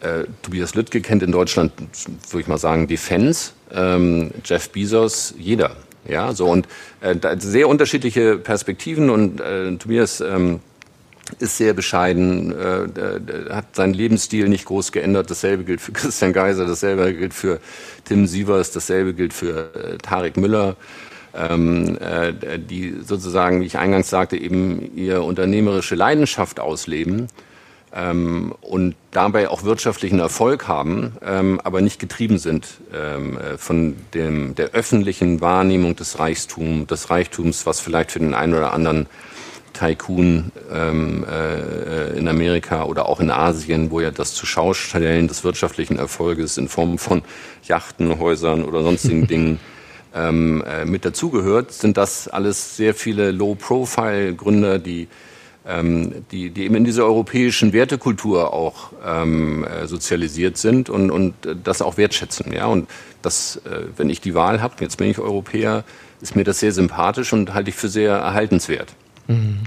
[0.00, 1.72] äh, Tobias Lüttke kennt in Deutschland,
[2.30, 3.52] würde ich mal sagen, Defense.
[3.72, 5.76] Ähm, Jeff Bezos, jeder.
[6.06, 6.68] Ja, so und
[7.00, 10.60] äh, sehr unterschiedliche Perspektiven und äh, Tobias ähm,
[11.38, 15.30] ist sehr bescheiden, äh, hat seinen Lebensstil nicht groß geändert.
[15.30, 17.60] Dasselbe gilt für Christian Geiser, dasselbe gilt für
[18.04, 20.76] Tim Sievers, dasselbe gilt für äh, Tarek Müller,
[21.34, 27.28] ähm, äh, die sozusagen, wie ich eingangs sagte, eben ihre unternehmerische Leidenschaft ausleben
[27.94, 33.96] ähm, und dabei auch wirtschaftlichen Erfolg haben, ähm, aber nicht getrieben sind ähm, äh, von
[34.12, 39.06] dem, der öffentlichen Wahrnehmung des Reichtums, des Reichtums, was vielleicht für den einen oder anderen
[39.74, 45.44] Tycoon ähm, äh, in Amerika oder auch in Asien, wo ja das zu Schaustellen des
[45.44, 47.22] wirtschaftlichen Erfolges in Form von
[47.64, 49.60] Yachten, Häusern oder sonstigen Dingen
[50.14, 55.08] ähm, äh, mit dazugehört, sind das alles sehr viele Low-Profile-Gründer, die,
[55.66, 61.34] ähm, die, die eben in dieser europäischen Wertekultur auch ähm, äh, sozialisiert sind und, und
[61.64, 62.52] das auch wertschätzen.
[62.52, 62.66] Ja?
[62.66, 62.88] Und
[63.22, 65.84] das, äh, wenn ich die Wahl habe, jetzt bin ich Europäer,
[66.20, 68.94] ist mir das sehr sympathisch und halte ich für sehr erhaltenswert.
[69.28, 69.60] Mhm.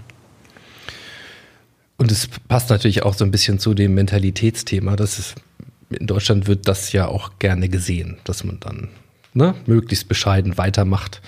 [1.98, 4.96] Und es passt natürlich auch so ein bisschen zu dem Mentalitätsthema.
[4.96, 5.36] Das ist,
[5.90, 8.90] in Deutschland wird das ja auch gerne gesehen, dass man dann
[9.34, 11.22] ne, möglichst bescheiden weitermacht.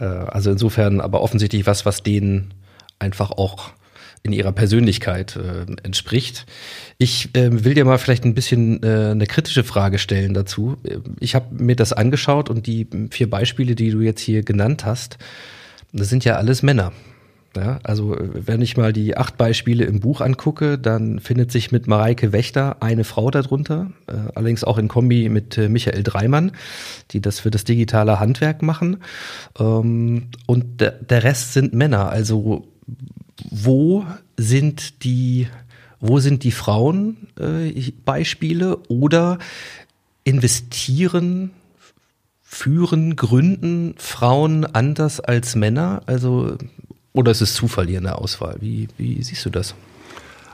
[0.00, 2.54] Äh, also insofern aber offensichtlich was, was denen
[2.98, 3.72] einfach auch
[4.22, 6.46] in ihrer Persönlichkeit äh, entspricht.
[6.98, 10.76] Ich äh, will dir mal vielleicht ein bisschen äh, eine kritische Frage stellen dazu.
[11.20, 15.18] Ich habe mir das angeschaut und die vier Beispiele, die du jetzt hier genannt hast,
[15.92, 16.92] das sind ja alles Männer.
[17.56, 21.86] Ja, also wenn ich mal die acht Beispiele im Buch angucke, dann findet sich mit
[21.86, 26.52] Mareike Wächter eine Frau darunter, äh, allerdings auch in Kombi mit äh, Michael Dreimann,
[27.10, 28.98] die das für das digitale Handwerk machen.
[29.58, 32.10] Ähm, und der, der Rest sind Männer.
[32.10, 32.68] Also
[33.50, 34.04] wo
[34.36, 35.48] sind die,
[36.00, 39.38] wo sind die Frauen äh, Beispiele oder
[40.24, 41.52] investieren
[42.42, 46.02] führen, gründen Frauen anders als Männer?
[46.06, 46.56] Also
[47.12, 48.56] oder ist es Zufall hier in der Auswahl?
[48.60, 49.74] Wie, wie siehst du das?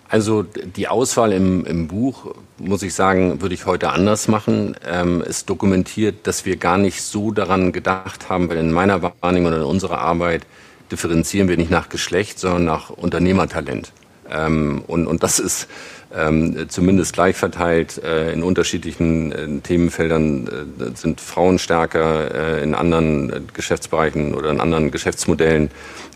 [0.09, 4.77] Also die Auswahl im, im Buch, muss ich sagen, würde ich heute anders machen.
[4.87, 9.49] Ähm, es dokumentiert, dass wir gar nicht so daran gedacht haben, weil in meiner Wahrnehmung
[9.49, 10.47] oder in unserer Arbeit
[10.93, 13.93] differenzieren wir nicht nach Geschlecht, sondern nach Unternehmertalent.
[14.31, 15.69] Ähm, und, und das ist
[16.17, 20.47] ähm, zumindest gleich verteilt äh, in unterschiedlichen äh, Themenfeldern
[20.79, 25.71] äh, sind Frauen stärker, äh, in anderen äh, Geschäftsbereichen oder in anderen Geschäftsmodellen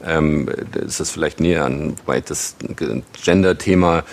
[0.04, 0.48] ähm,
[0.86, 2.56] ist das vielleicht näher an, wobei das
[3.24, 4.04] Gender-Thema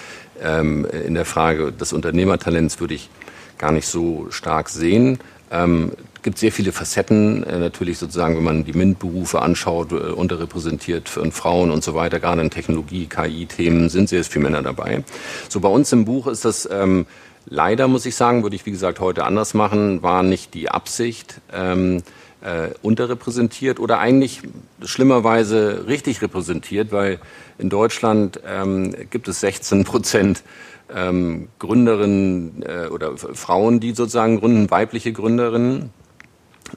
[0.42, 3.10] ähm, in der Frage des Unternehmertalents würde ich
[3.58, 5.20] gar nicht so stark sehen.
[6.26, 11.24] Gibt sehr viele Facetten, äh, natürlich sozusagen, wenn man die MINT-Berufe anschaut, äh, unterrepräsentiert für
[11.32, 15.04] Frauen und so weiter, gerade in Technologie, KI-Themen sind sehr viele Männer dabei.
[15.50, 17.06] So bei uns im Buch ist das ähm,
[17.46, 21.42] leider, muss ich sagen, würde ich wie gesagt heute anders machen, war nicht die Absicht.
[21.54, 22.02] Ähm,
[22.42, 24.42] äh, unterrepräsentiert oder eigentlich
[24.84, 27.20] schlimmerweise richtig repräsentiert, weil
[27.60, 30.42] in Deutschland ähm, gibt es 16 Prozent
[30.92, 35.92] ähm, Gründerinnen äh, oder Frauen, die sozusagen gründen, weibliche Gründerinnen.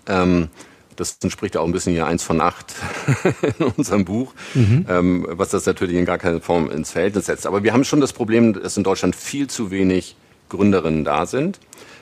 [0.07, 0.49] Ähm,
[0.97, 2.74] das entspricht auch ein bisschen hier eins von acht
[3.59, 4.84] in unserem Buch, mhm.
[4.89, 7.47] ähm, was das natürlich in gar keiner Form ins Verhältnis setzt.
[7.47, 10.16] Aber wir haben schon das Problem, dass in Deutschland viel zu wenig
[10.49, 11.61] Gründerinnen da sind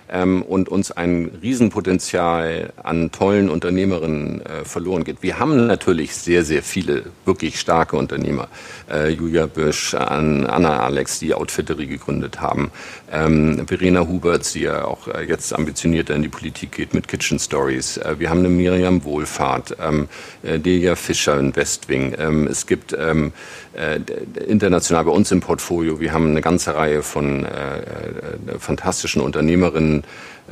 [0.08, 5.22] ähm, und uns ein Riesenpotenzial an tollen Unternehmerinnen äh, verloren geht.
[5.22, 8.48] Wir haben natürlich sehr, sehr viele wirklich starke Unternehmer.
[8.90, 12.70] Äh, Julia Bösch, an Anna Alex, die Outfittery gegründet haben.
[13.10, 17.38] Ähm, Verena Huberts, die ja auch äh, jetzt ambitionierter in die Politik geht mit Kitchen
[17.38, 17.98] Stories.
[17.98, 20.08] Äh, wir haben eine Miriam Wohlfahrt, ähm,
[20.42, 22.14] äh, Delia Fischer in Westwing.
[22.18, 23.32] Ähm, es gibt ähm,
[23.74, 24.00] äh,
[24.48, 26.00] international bei uns im Portfolio.
[26.00, 30.02] Wir haben eine ganze Reihe von äh, fantastischen Unternehmerinnen,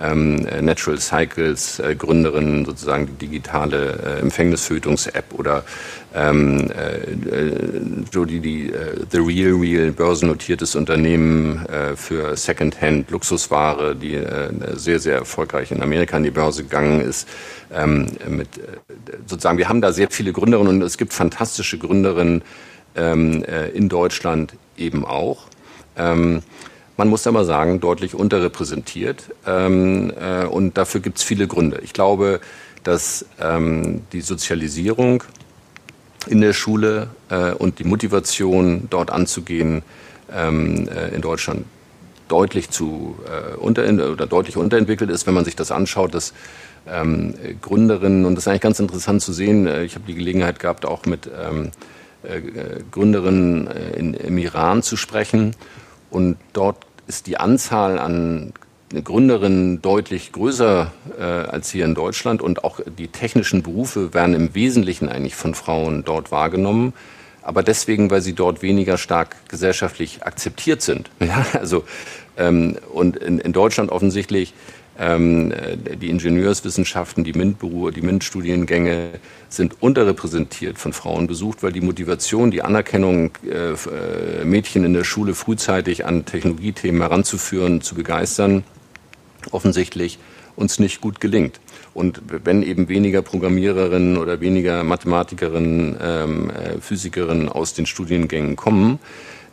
[0.01, 5.64] ähm, Natural Cycles, äh, Gründerin sozusagen die digitale äh, Empfängnisverhütungs-App oder
[6.14, 14.14] ähm, äh, Jody, die äh, The Real Real börsennotiertes Unternehmen äh, für Secondhand Luxusware, die
[14.14, 17.28] äh, sehr, sehr erfolgreich in Amerika an die Börse gegangen ist.
[17.72, 18.62] Ähm, mit, äh,
[19.26, 22.42] sozusagen, wir haben da sehr viele Gründerinnen und es gibt fantastische Gründerinnen,
[22.97, 25.47] ähm, äh, in Deutschland eben auch.
[25.97, 26.42] Ähm,
[26.97, 29.24] man muss aber sagen, deutlich unterrepräsentiert.
[29.47, 31.80] Ähm, äh, und dafür gibt es viele Gründe.
[31.82, 32.40] Ich glaube,
[32.84, 35.24] dass ähm, die Sozialisierung
[36.26, 39.82] in der Schule äh, und die Motivation, dort anzugehen,
[40.32, 41.64] ähm, äh, in Deutschland
[42.28, 46.32] deutlich zu äh, unter oder deutlich unterentwickelt ist, wenn man sich das anschaut, dass
[46.86, 49.66] ähm, Gründerinnen und das ist eigentlich ganz interessant zu sehen.
[49.66, 51.70] Äh, ich habe die Gelegenheit gehabt, auch mit ähm,
[52.22, 52.40] äh,
[52.90, 55.55] Gründerinnen in, im Iran zu sprechen
[56.15, 58.53] und dort ist die Anzahl an
[58.93, 64.55] Gründerinnen deutlich größer äh, als hier in Deutschland und auch die technischen Berufe werden im
[64.55, 66.93] Wesentlichen eigentlich von Frauen dort wahrgenommen
[67.45, 71.11] aber deswegen, weil sie dort weniger stark gesellschaftlich akzeptiert sind.
[71.21, 71.85] Ja, also,
[72.37, 74.53] ähm, und in, in Deutschland offensichtlich
[74.97, 79.11] die Ingenieurswissenschaften, die MINT-Berufe, die MINT-Studiengänge
[79.49, 85.05] sind unterrepräsentiert von Frauen besucht, weil die Motivation, die Anerkennung, äh, äh Mädchen in der
[85.05, 88.62] Schule frühzeitig an Technologiethemen heranzuführen, zu begeistern,
[89.51, 90.18] offensichtlich
[90.57, 91.61] uns nicht gut gelingt.
[91.92, 98.99] Und wenn eben weniger Programmiererinnen oder weniger Mathematikerinnen, ähm, äh, Physikerinnen aus den Studiengängen kommen,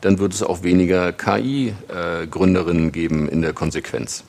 [0.02, 4.24] dann wird es auch weniger KI-Gründerinnen geben in der Konsequenz.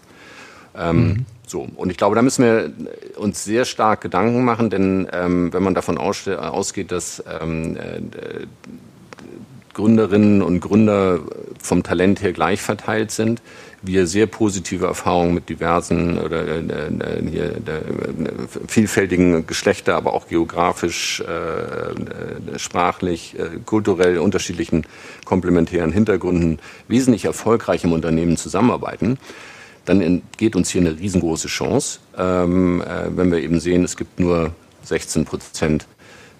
[0.77, 1.27] Ähm, mhm.
[1.47, 2.73] So, und ich glaube, da müssen wir
[3.19, 8.01] uns sehr stark Gedanken machen, denn ähm, wenn man davon ausgeht, dass ähm, äh,
[9.75, 11.21] Gründerinnen und Gründer
[11.61, 13.43] vom Talent her gleich verteilt sind,
[13.83, 17.81] wir sehr positive Erfahrungen mit diversen oder äh, äh hier, äh,
[18.69, 24.87] vielfältigen Geschlechter, aber auch geografisch, äh, äh, sprachlich, äh, kulturell unterschiedlichen
[25.25, 29.19] komplementären Hintergründen wesentlich erfolgreich im Unternehmen zusammenarbeiten,
[29.85, 34.55] dann entgeht uns hier eine riesengroße Chance, ähm, wenn wir eben sehen, es gibt nur
[34.85, 35.87] 16 Prozent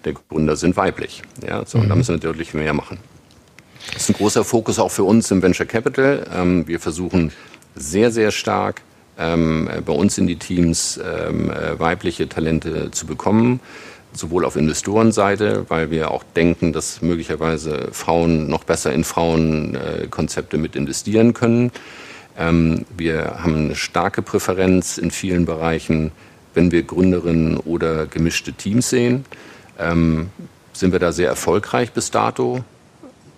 [0.05, 1.21] der Gründer sind weiblich.
[1.45, 1.83] Ja, so, mhm.
[1.83, 2.97] und da müssen wir deutlich mehr machen.
[3.93, 6.25] Das ist ein großer Fokus auch für uns im Venture Capital.
[6.33, 7.31] Ähm, wir versuchen
[7.75, 8.81] sehr, sehr stark
[9.17, 13.59] ähm, bei uns in die Teams ähm, äh, weibliche Talente zu bekommen,
[14.13, 20.75] sowohl auf Investorenseite, weil wir auch denken, dass möglicherweise Frauen noch besser in Frauenkonzepte mit
[20.75, 21.71] investieren können.
[22.35, 26.11] Wir haben eine starke Präferenz in vielen Bereichen,
[26.53, 29.25] wenn wir Gründerinnen oder gemischte Teams sehen.
[30.73, 32.63] sind wir da sehr erfolgreich bis dato?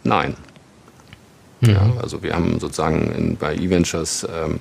[0.04, 0.36] Nein.
[1.62, 1.70] Mhm.
[1.70, 4.60] Ja, also wir haben sozusagen in, bei eVentures ähm, äh,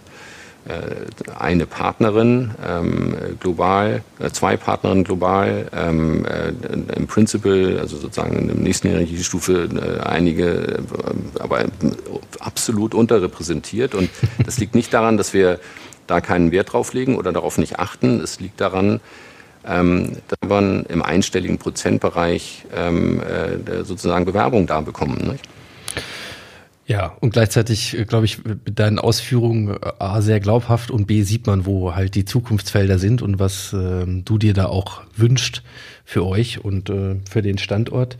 [1.38, 6.52] eine Partnerin ähm, global, äh, zwei Partnerinnen global, ähm, äh,
[6.96, 10.78] im Principal, also sozusagen in der nächsten Hierarchiestufe äh, einige, äh,
[11.38, 11.66] aber
[12.40, 13.94] absolut unterrepräsentiert.
[13.94, 14.08] Und
[14.44, 15.60] das liegt nicht daran, dass wir
[16.06, 18.20] da keinen Wert drauf legen oder darauf nicht achten.
[18.20, 19.00] Es liegt daran,
[19.66, 25.28] ähm, dass wir im einstelligen Prozentbereich ähm, äh, sozusagen Bewerbung da bekommen.
[25.30, 25.44] Nicht?
[26.87, 31.22] Ja, und gleichzeitig, äh, glaube ich, mit deinen Ausführungen äh, A, sehr glaubhaft und B,
[31.22, 35.62] sieht man, wo halt die Zukunftsfelder sind und was äh, du dir da auch wünscht
[36.05, 38.18] für euch und äh, für den Standort.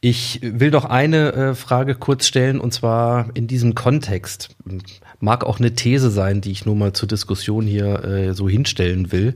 [0.00, 4.50] Ich will doch eine äh, Frage kurz stellen und zwar in diesem Kontext.
[5.18, 9.10] Mag auch eine These sein, die ich nur mal zur Diskussion hier äh, so hinstellen
[9.10, 9.34] will.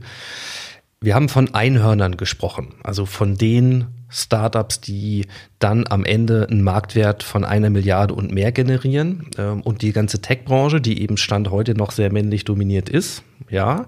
[1.00, 5.26] Wir haben von Einhörnern gesprochen, also von den Startups, die
[5.58, 9.30] dann am Ende einen Marktwert von einer Milliarde und mehr generieren.
[9.38, 13.86] Ähm, und die ganze Tech-Branche, die eben Stand heute noch sehr männlich dominiert ist, ja.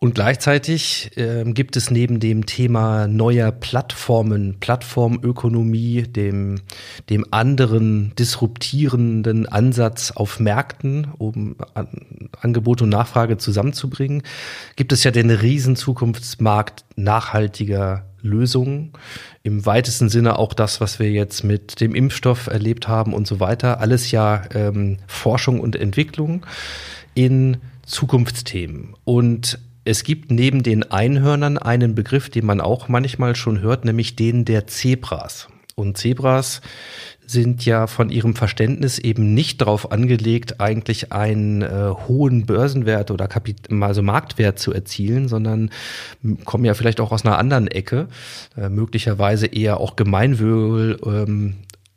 [0.00, 6.60] Und gleichzeitig äh, gibt es neben dem Thema neuer Plattformen, Plattformökonomie, dem,
[7.10, 11.88] dem anderen disruptierenden Ansatz auf Märkten, um an,
[12.40, 14.22] Angebot und Nachfrage zusammenzubringen,
[14.76, 18.92] gibt es ja den riesen Zukunftsmarkt nachhaltiger Lösungen.
[19.42, 23.40] Im weitesten Sinne auch das, was wir jetzt mit dem Impfstoff erlebt haben und so
[23.40, 23.80] weiter.
[23.80, 26.44] Alles ja ähm, Forschung und Entwicklung
[27.14, 28.94] in Zukunftsthemen.
[29.04, 34.16] Und es gibt neben den Einhörnern einen Begriff, den man auch manchmal schon hört, nämlich
[34.16, 35.48] den der Zebras.
[35.74, 36.60] Und Zebras
[37.30, 43.28] sind ja von ihrem Verständnis eben nicht darauf angelegt, eigentlich einen äh, hohen Börsenwert oder
[43.28, 45.70] Kapit also Marktwert zu erzielen, sondern
[46.44, 48.08] kommen ja vielleicht auch aus einer anderen Ecke,
[48.56, 51.56] äh, möglicherweise eher auch Gemeinwohl ähm,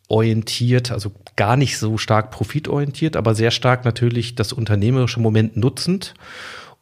[0.10, 6.14] orientiert, also gar nicht so stark profitorientiert, aber sehr stark natürlich das unternehmerische Moment nutzend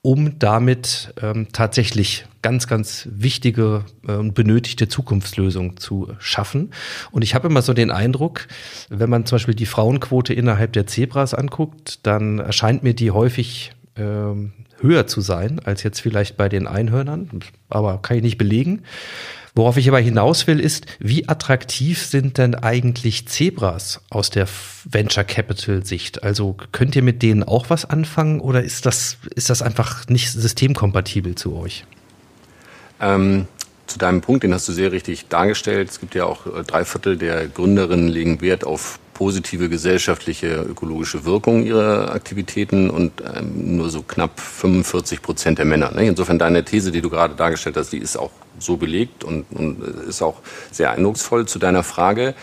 [0.01, 6.71] um damit ähm, tatsächlich ganz, ganz wichtige und äh, benötigte Zukunftslösungen zu schaffen.
[7.11, 8.47] Und ich habe immer so den Eindruck,
[8.89, 13.73] wenn man zum Beispiel die Frauenquote innerhalb der Zebras anguckt, dann erscheint mir die häufig
[13.97, 17.29] ähm, höher zu sein als jetzt vielleicht bei den Einhörnern,
[17.69, 18.83] aber kann ich nicht belegen.
[19.60, 24.47] Worauf ich aber hinaus will, ist, wie attraktiv sind denn eigentlich Zebras aus der
[24.89, 26.24] Venture Capital Sicht?
[26.24, 30.32] Also könnt ihr mit denen auch was anfangen oder ist das, ist das einfach nicht
[30.32, 31.84] systemkompatibel zu euch?
[33.01, 33.47] Ähm,
[33.86, 35.89] zu deinem Punkt, den hast du sehr richtig dargestellt.
[35.89, 41.26] Es gibt ja auch äh, drei Viertel der Gründerinnen legen Wert auf positive gesellschaftliche ökologische
[41.26, 45.91] Wirkung ihrer Aktivitäten und ähm, nur so knapp 45 Prozent der Männer.
[45.91, 46.07] Ne?
[46.07, 49.84] Insofern deine These, die du gerade dargestellt hast, die ist auch so belegt und, und
[50.07, 50.38] ist auch
[50.72, 51.45] sehr eindrucksvoll.
[51.47, 52.34] Zu deiner Frage,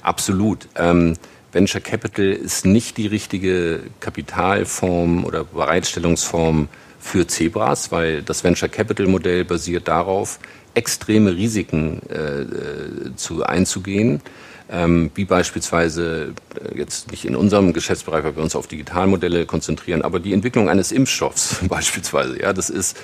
[0.00, 0.68] absolut.
[0.76, 1.14] Ähm,
[1.50, 6.68] Venture Capital ist nicht die richtige Kapitalform oder Bereitstellungsform
[7.00, 10.38] für Zebras, weil das Venture Capital Modell basiert darauf,
[10.74, 14.22] extreme Risiken äh, äh zu einzugehen
[14.72, 20.02] ähm, wie beispielsweise äh, jetzt nicht in unserem Geschäftsbereich, weil wir uns auf Digitalmodelle konzentrieren,
[20.02, 22.40] aber die Entwicklung eines Impfstoffs beispielsweise.
[22.40, 22.96] Ja, das ist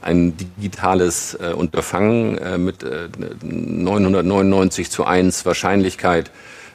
[0.00, 3.08] ein digitales äh, Unterfangen äh, mit äh,
[3.44, 6.32] 999 zu 1 Wahrscheinlichkeit,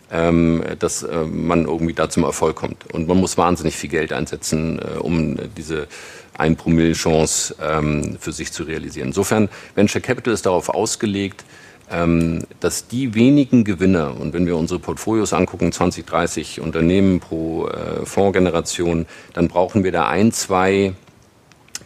[0.10, 2.94] ähm, dass äh, man irgendwie da zum Erfolg kommt.
[2.94, 5.90] Und man muss wahnsinnig viel Geld einsetzen, äh, um diese
[6.38, 9.08] ein Promille Chance ähm, für sich zu realisieren.
[9.08, 11.44] Insofern, Venture Capital ist darauf ausgelegt,
[11.90, 18.06] dass die wenigen Gewinner, und wenn wir unsere Portfolios angucken, 20, 30 Unternehmen pro äh,
[18.06, 20.94] Fondsgeneration, dann brauchen wir da ein, zwei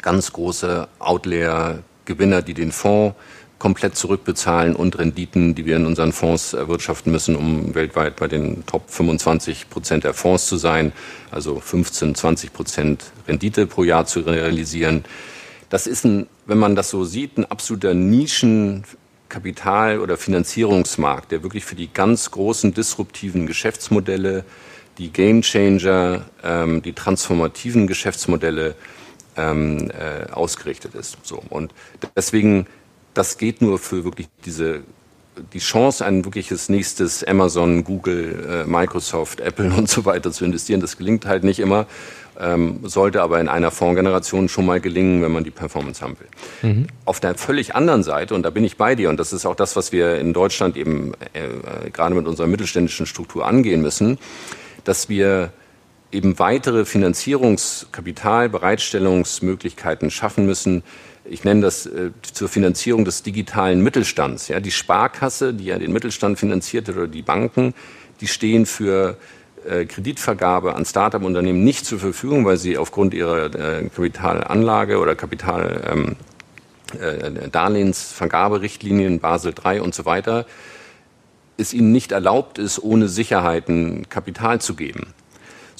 [0.02, 3.16] ganz große Outlayer-Gewinner, die den Fonds
[3.60, 8.66] komplett zurückbezahlen und Renditen, die wir in unseren Fonds erwirtschaften müssen, um weltweit bei den
[8.66, 10.94] Top 25 Prozent der Fonds zu sein,
[11.30, 15.06] also 15, 20 Prozent Rendite pro Jahr zu realisieren.
[15.70, 18.84] Das ist ein, wenn man das so sieht, ein absoluter Nischen
[19.32, 24.44] Kapital- oder Finanzierungsmarkt, der wirklich für die ganz großen disruptiven Geschäftsmodelle,
[24.98, 28.76] die Gamechanger, ähm, die transformativen Geschäftsmodelle
[29.38, 31.18] ähm, äh, ausgerichtet ist.
[31.24, 31.42] So.
[31.50, 31.74] Und
[32.16, 32.68] deswegen,
[33.14, 34.84] das geht nur für wirklich diese
[35.54, 40.82] die Chance, ein wirkliches nächstes Amazon, Google, äh, Microsoft, Apple und so weiter zu investieren,
[40.82, 41.88] das gelingt halt nicht immer
[42.42, 46.70] ähm, sollte aber in einer Fondsgeneration schon mal gelingen, wenn man die Performance haben will.
[46.70, 46.88] Mhm.
[47.06, 49.56] Auf der völlig anderen Seite, und da bin ich bei dir, und das ist auch
[49.56, 54.18] das, was wir in Deutschland eben äh, gerade mit unserer mittelständischen Struktur angehen müssen,
[54.84, 55.52] dass wir
[56.12, 60.84] eben weitere Finanzierungskapital, Bereitstellungsmöglichkeiten schaffen müssen,
[61.24, 64.48] ich nenne das äh, zur Finanzierung des digitalen Mittelstands.
[64.48, 67.76] Ja, die Sparkasse, die ja den Mittelstand finanziert oder die Banken,
[68.20, 69.16] die stehen für äh,
[69.86, 76.16] Kreditvergabe an Start-up-Unternehmen nicht zur Verfügung, weil sie aufgrund ihrer äh, Kapitalanlage oder Kapital ähm,
[77.00, 80.46] äh, Darlehensvergaberichtlinien Basel III und so weiter
[81.58, 85.14] es ihnen nicht erlaubt ist, ohne Sicherheiten Kapital zu geben.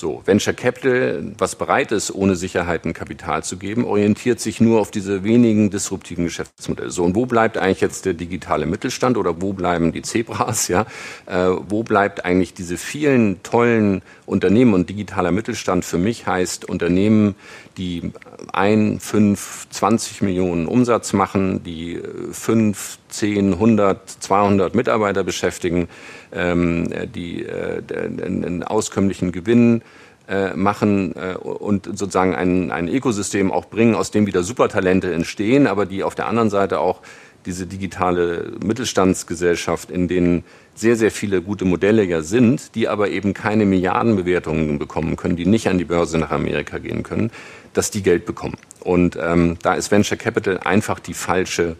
[0.02, 4.90] So, Venture Capital, was bereit ist, ohne Sicherheiten Kapital zu geben, orientiert sich nur auf
[4.90, 6.90] diese wenigen disruptiven Geschäftsmodelle.
[6.90, 10.70] So, und wo bleibt eigentlich jetzt der digitale Mittelstand oder wo bleiben die Zebras?
[10.70, 10.88] Ja,
[11.28, 17.36] äh, wo bleibt eigentlich diese vielen tollen Unternehmen und digitaler Mittelstand für mich heißt Unternehmen,
[17.78, 18.12] die
[18.52, 25.88] ein, fünf, zwanzig Millionen Umsatz machen, die äh, fünf, zehn, hundert, zweihundert Mitarbeiter beschäftigen,
[26.34, 27.82] ähm, die äh,
[28.24, 29.82] einen auskömmlichen Gewinn
[30.28, 35.68] äh, machen äh, und sozusagen ein, ein Ökosystem auch bringen, aus dem wieder Supertalente entstehen,
[35.68, 37.02] aber die auf der anderen Seite auch
[37.46, 40.44] diese digitale Mittelstandsgesellschaft, in denen
[40.76, 45.46] sehr, sehr viele gute Modelle ja sind, die aber eben keine Milliardenbewertungen bekommen können, die
[45.46, 47.32] nicht an die Börse nach Amerika gehen können,
[47.74, 48.58] dass die Geld bekommen.
[48.80, 51.76] Und ähm, da ist Venture Capital einfach die falsche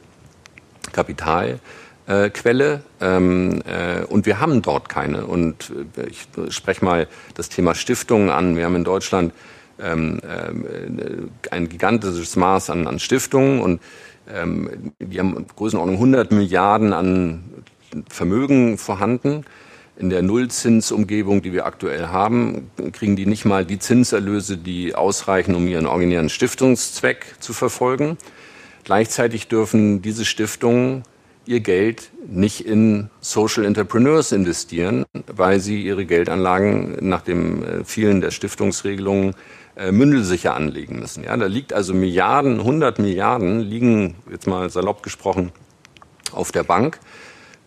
[0.92, 5.26] Kapitalquelle ähm, äh, und wir haben dort keine.
[5.26, 8.56] Und äh, ich spreche mal das Thema Stiftungen an.
[8.56, 9.34] Wir haben in Deutschland
[9.80, 13.82] ähm, äh, ein gigantisches Maß an, an Stiftungen und
[14.34, 17.44] ähm, die haben Größenordnung 100 Milliarden an
[18.10, 19.46] Vermögen vorhanden.
[19.98, 25.54] In der Nullzinsumgebung, die wir aktuell haben, kriegen die nicht mal die Zinserlöse, die ausreichen,
[25.54, 28.18] um ihren originären Stiftungszweck zu verfolgen.
[28.84, 31.04] Gleichzeitig dürfen diese Stiftungen
[31.46, 38.22] ihr Geld nicht in Social Entrepreneurs investieren, weil sie ihre Geldanlagen nach dem äh, vielen
[38.22, 39.36] der Stiftungsregelungen
[39.76, 41.24] äh, mündelsicher anlegen müssen.
[41.24, 45.52] Ja, da liegt also Milliarden, 100 Milliarden liegen, jetzt mal salopp gesprochen,
[46.32, 47.00] auf der Bank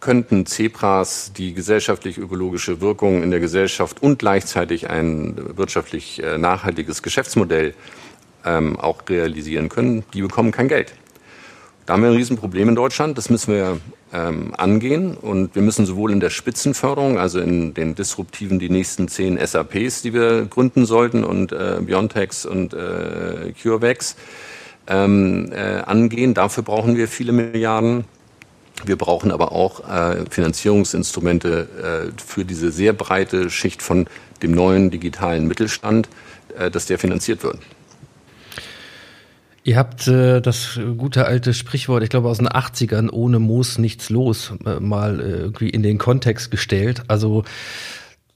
[0.00, 7.74] könnten Zebras die gesellschaftlich-ökologische Wirkung in der Gesellschaft und gleichzeitig ein wirtschaftlich äh, nachhaltiges Geschäftsmodell
[8.44, 10.92] ähm, auch realisieren können, die bekommen kein Geld.
[11.87, 13.78] Da haben wir ein Riesenproblem in Deutschland, das müssen wir
[14.12, 19.09] ähm, angehen und wir müssen sowohl in der Spitzenförderung, also in den disruptiven, die nächsten
[19.09, 24.16] zehn SAPs, die wir gründen sollten und äh, Biontechs und äh, CureVax
[24.87, 26.32] ähm, äh, angehen.
[26.32, 28.05] Dafür brauchen wir viele Milliarden
[28.85, 34.07] Wir brauchen aber auch äh, Finanzierungsinstrumente äh, für diese sehr breite Schicht von
[34.43, 36.09] dem neuen digitalen Mittelstand,
[36.59, 37.59] äh, dass der finanziert wird.
[39.66, 44.10] Ihr habt äh, das gute alte Sprichwort, ich glaube aus den 80ern, ohne Moos nichts
[44.10, 47.02] los, äh, mal äh, irgendwie in den Kontext gestellt.
[47.08, 47.44] Also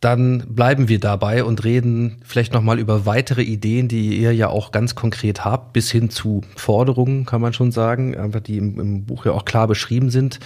[0.00, 4.72] dann bleiben wir dabei und reden vielleicht nochmal über weitere Ideen, die ihr ja auch
[4.72, 9.04] ganz konkret habt, bis hin zu Forderungen, kann man schon sagen, einfach die im, im
[9.04, 10.40] Buch ja auch klar beschrieben sind.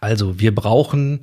[0.00, 1.18] Also wir brauchen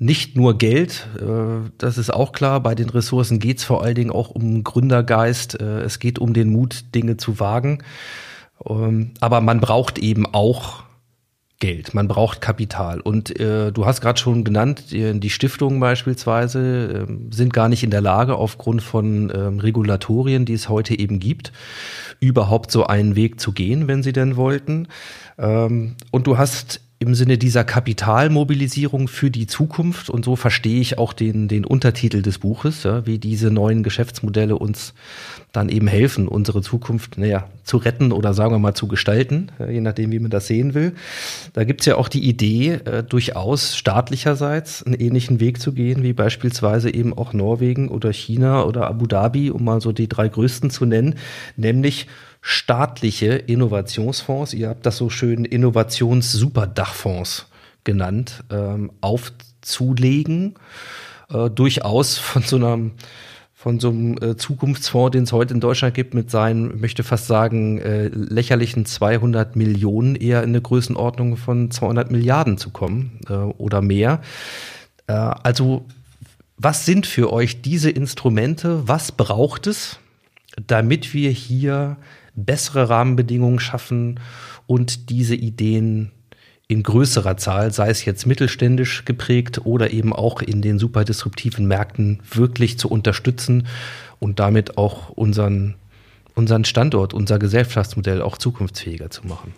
[0.00, 2.60] nicht nur Geld, äh, das ist auch klar.
[2.64, 5.60] Bei den Ressourcen geht es vor allen Dingen auch um Gründergeist.
[5.60, 7.84] Äh, es geht um den Mut, Dinge zu wagen.
[8.68, 10.84] Ähm, aber man braucht eben auch
[11.58, 13.00] Geld, man braucht Kapital.
[13.00, 17.90] Und äh, du hast gerade schon genannt, die, Stiftungen beispielsweise äh, sind gar nicht in
[17.90, 21.52] der Lage, aufgrund von ähm, Regulatorien, die es heute eben gibt,
[22.20, 24.88] überhaupt so einen Weg zu gehen, wenn sie denn wollten.
[25.38, 30.96] Ähm, und du hast im Sinne dieser Kapitalmobilisierung für die Zukunft und so verstehe ich
[30.96, 34.94] auch den, den Untertitel des Buches, ja, wie diese neuen Geschäftsmodelle uns
[35.52, 39.82] dann eben helfen, unsere Zukunft naja, zu retten oder sagen wir mal zu gestalten, je
[39.82, 40.94] nachdem, wie man das sehen will.
[41.52, 46.14] Da gibt's ja auch die Idee, äh, durchaus staatlicherseits einen ähnlichen Weg zu gehen, wie
[46.14, 50.70] beispielsweise eben auch Norwegen oder China oder Abu Dhabi, um mal so die drei größten
[50.70, 51.16] zu nennen,
[51.56, 52.06] nämlich
[52.48, 57.48] staatliche Innovationsfonds, ihr habt das so schön Innovations-Superdachfonds
[57.82, 60.54] genannt, ähm, aufzulegen.
[61.28, 62.92] Äh, durchaus von so einem
[63.52, 67.26] von so einem äh, Zukunftsfonds, den es heute in Deutschland gibt, mit seinen, möchte fast
[67.26, 73.32] sagen, äh, lächerlichen 200 Millionen eher in eine Größenordnung von 200 Milliarden zu kommen äh,
[73.32, 74.20] oder mehr.
[75.08, 75.84] Äh, also
[76.56, 78.86] was sind für euch diese Instrumente?
[78.86, 79.98] Was braucht es,
[80.64, 81.96] damit wir hier
[82.36, 84.20] bessere Rahmenbedingungen schaffen
[84.66, 86.12] und diese Ideen
[86.68, 91.66] in größerer Zahl, sei es jetzt mittelständisch geprägt oder eben auch in den super disruptiven
[91.66, 93.66] Märkten wirklich zu unterstützen
[94.18, 95.74] und damit auch unseren,
[96.34, 99.54] unseren Standort, unser Gesellschaftsmodell auch zukunftsfähiger zu machen.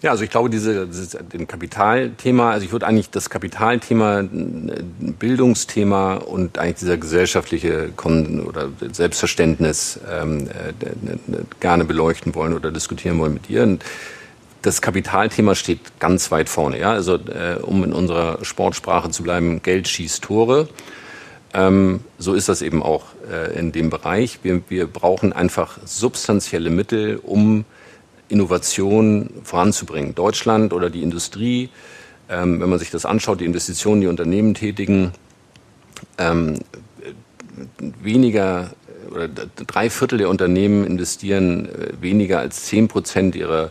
[0.00, 6.14] Ja, also ich glaube, diese, dieses, den Kapitalthema, also ich würde eigentlich das Kapitalthema, Bildungsthema
[6.14, 13.34] und eigentlich dieser gesellschaftliche Kon oder Selbstverständnis ähm, äh, gerne beleuchten wollen oder diskutieren wollen
[13.34, 13.64] mit dir.
[13.64, 13.84] Und
[14.62, 16.78] das Kapitalthema steht ganz weit vorne.
[16.78, 16.92] Ja?
[16.92, 20.68] Also äh, um in unserer Sportsprache zu bleiben, Geld schießt Tore.
[21.54, 24.40] Ähm, so ist das eben auch äh, in dem Bereich.
[24.44, 27.64] Wir, wir brauchen einfach substanzielle Mittel, um
[28.28, 30.14] Innovation voranzubringen.
[30.14, 31.70] Deutschland oder die Industrie,
[32.28, 35.12] ähm, wenn man sich das anschaut, die Investitionen, die Unternehmen tätigen,
[36.18, 36.58] ähm,
[37.78, 38.70] weniger
[39.10, 43.70] oder drei Viertel der Unternehmen investieren äh, weniger als zehn Prozent ihrer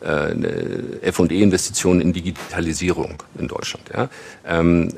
[0.00, 0.32] äh,
[1.02, 3.90] F&E-Investitionen in Digitalisierung in Deutschland.
[3.92, 4.08] Ja.
[4.46, 4.90] Ähm,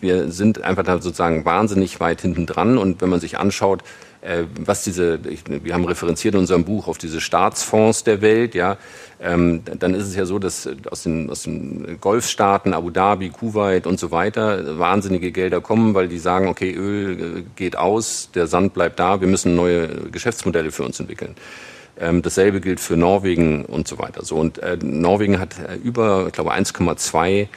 [0.00, 3.82] wir sind einfach da sozusagen wahnsinnig weit hinten dran und wenn man sich anschaut,
[4.22, 8.76] äh, was diese, wir haben referenziert in unserem Buch auf diese Staatsfonds der Welt, ja,
[9.20, 13.86] ähm, dann ist es ja so, dass aus den, aus den Golfstaaten, Abu Dhabi, Kuwait
[13.86, 18.46] und so weiter wahnsinnige Gelder kommen, weil die sagen, okay, Öl äh, geht aus, der
[18.46, 21.34] Sand bleibt da, wir müssen neue Geschäftsmodelle für uns entwickeln.
[21.98, 24.24] Ähm, dasselbe gilt für Norwegen und so weiter.
[24.24, 27.48] So und äh, Norwegen hat äh, über, ich glaube, 1,2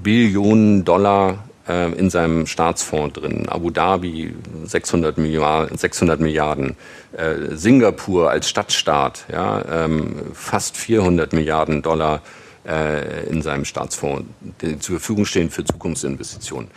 [0.00, 3.48] Billionen Dollar äh, in seinem Staatsfonds drin.
[3.48, 6.76] Abu Dhabi 600 Milliarden, 600 Milliarden.
[7.12, 12.22] Äh, Singapur als Stadtstaat, ja, ähm, fast 400 Milliarden Dollar
[12.66, 14.24] äh, in seinem Staatsfonds,
[14.60, 16.70] die zur Verfügung stehen für Zukunftsinvestitionen.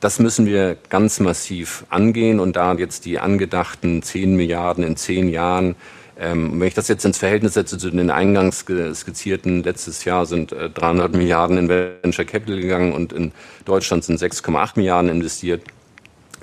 [0.00, 5.28] Das müssen wir ganz massiv angehen und da jetzt die angedachten 10 Milliarden in 10
[5.28, 5.76] Jahren
[6.22, 8.64] ähm, wenn ich das jetzt ins Verhältnis setze zu den eingangs
[8.94, 13.32] skizzierten, letztes Jahr sind äh, 300 Milliarden in Venture Capital gegangen und in
[13.64, 15.62] Deutschland sind 6,8 Milliarden investiert,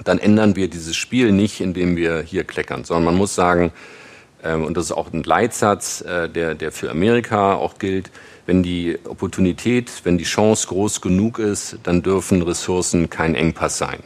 [0.03, 3.71] dann ändern wir dieses Spiel nicht, indem wir hier kleckern, sondern man muss sagen,
[4.43, 8.11] ähm, und das ist auch ein Leitsatz, äh, der, der für Amerika auch gilt,
[8.45, 13.99] wenn die Opportunität, wenn die Chance groß genug ist, dann dürfen Ressourcen kein Engpass sein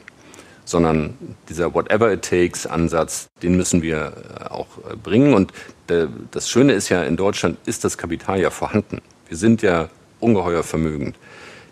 [0.65, 1.17] sondern
[1.49, 5.33] dieser Whatever it takes Ansatz, den müssen wir äh, auch äh, bringen.
[5.33, 5.51] Und
[5.87, 9.01] äh, das Schöne ist ja, in Deutschland ist das Kapital ja vorhanden.
[9.27, 9.89] Wir sind ja
[10.19, 11.17] ungeheuer vermögend.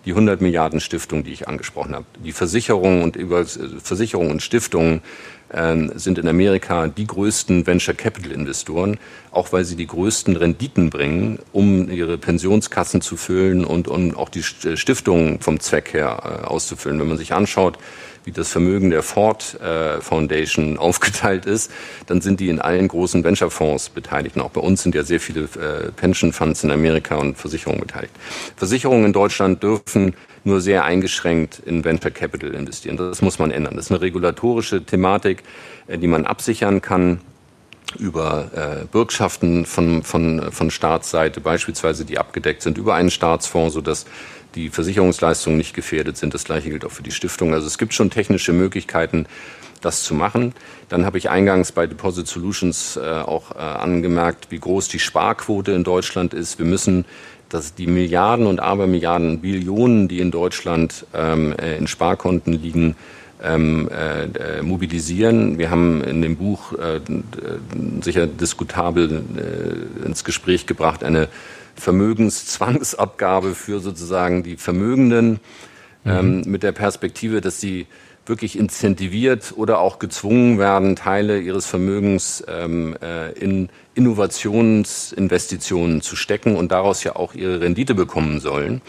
[0.04, 5.04] Die 100 Milliarden Stiftung, die ich angesprochen habe, die Versicherungen und über Versicherungen und Stiftungen
[5.54, 8.98] ähm, sind in Amerika die größten Venture Capital Investoren,
[9.30, 14.30] auch weil sie die größten Renditen bringen, um ihre Pensionskassen zu füllen und um auch
[14.30, 17.00] die Stiftungen vom Zweck her auszufüllen.
[17.00, 17.78] Wenn man sich anschaut,
[18.24, 21.72] wie das Vermögen der Ford äh, Foundation aufgeteilt ist,
[22.08, 24.36] dann sind die in allen großen Venture-Fonds beteiligt.
[24.36, 27.82] Und auch bei uns sind ja sehr viele äh, Pension Funds in Amerika und Versicherungen
[27.82, 28.14] beteiligt.
[28.56, 32.98] Versicherungen in Deutschland dürfen nur sehr eingeschränkt in Venture Capital investieren.
[32.98, 33.76] Das muss man ändern.
[33.76, 35.44] Das ist eine regulatorische Thematik,
[35.88, 37.22] äh, die man absichern kann
[38.00, 44.06] über äh, Bürgschaften von, von, von Staatsseite, beispielsweise die abgedeckt sind über einen Staatsfonds, sodass
[44.56, 46.34] die Versicherungsleistungen nicht gefährdet sind.
[46.34, 47.54] Das gleiche gilt auch für die Stiftung.
[47.54, 49.26] Also es gibt schon technische Möglichkeiten,
[49.82, 50.54] das zu machen.
[50.90, 55.72] Dann habe ich eingangs bei Deposit Solutions äh, auch äh, angemerkt, wie groß die Sparquote
[55.72, 56.60] in Deutschland ist.
[56.60, 57.06] Wir müssen
[57.52, 62.96] dass die Milliarden und Abermilliarden, Billionen, die in Deutschland ähm, äh, in Sparkonten liegen,
[63.44, 65.58] ähm, äh, äh, mobilisieren.
[65.58, 67.02] Wir haben in dem Buch äh,
[68.02, 71.28] sicher diskutabel äh, ins Gespräch gebracht eine
[71.76, 75.40] Vermögenszwangsabgabe für sozusagen die Vermögenden
[76.04, 76.12] mhm.
[76.12, 77.88] ähm, mit der Perspektive, dass sie
[78.26, 86.56] wirklich incentiviert oder auch gezwungen werden, Teile ihres Vermögens ähm, äh, in Innovationsinvestitionen zu stecken
[86.56, 88.82] und daraus ja auch ihre Rendite bekommen sollen.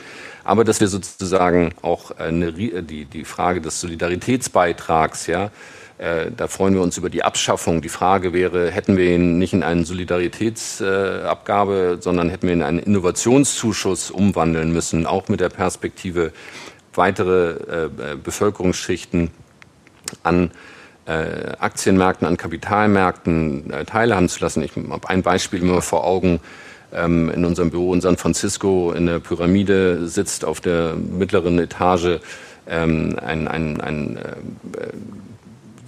[0.44, 5.50] Aber dass wir sozusagen auch eine, die, die Frage des Solidaritätsbeitrags, ja,
[5.98, 7.80] da freuen wir uns über die Abschaffung.
[7.80, 12.66] Die Frage wäre, hätten wir ihn nicht in eine Solidaritätsabgabe, sondern hätten wir ihn in
[12.66, 16.32] einen Innovationszuschuss umwandeln müssen, auch mit der Perspektive,
[16.94, 17.88] weitere äh,
[18.22, 19.30] Bevölkerungsschichten
[20.22, 20.50] an
[21.06, 24.62] äh, Aktienmärkten, an Kapitalmärkten äh, teilhaben zu lassen.
[24.62, 26.40] Ich habe ein Beispiel immer vor Augen.
[26.94, 32.20] Ähm, in unserem Büro in San Francisco in der Pyramide sitzt auf der mittleren Etage
[32.66, 34.36] ähm, ein, ein, ein äh,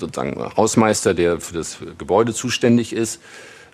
[0.04, 3.20] sozusagen Hausmeister, der für das Gebäude zuständig ist.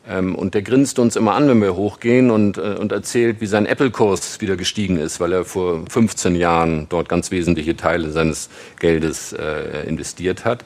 [0.09, 3.47] Ähm, und der grinst uns immer an, wenn wir hochgehen und, äh, und erzählt, wie
[3.47, 8.49] sein Apple-Kurs wieder gestiegen ist, weil er vor 15 Jahren dort ganz wesentliche Teile seines
[8.78, 10.64] Geldes äh, investiert hat.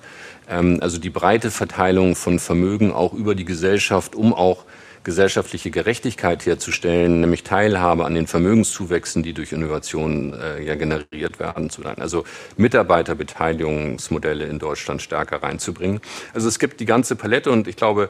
[0.48, 4.64] Ähm, also die breite Verteilung von Vermögen auch über die Gesellschaft, um auch
[5.04, 11.70] gesellschaftliche Gerechtigkeit herzustellen, nämlich Teilhabe an den Vermögenszuwächsen, die durch Innovationen äh, ja generiert werden,
[11.70, 11.96] zu sein.
[11.98, 12.24] Also
[12.56, 16.00] Mitarbeiterbeteiligungsmodelle in Deutschland stärker reinzubringen.
[16.32, 18.08] Also es gibt die ganze Palette und ich glaube,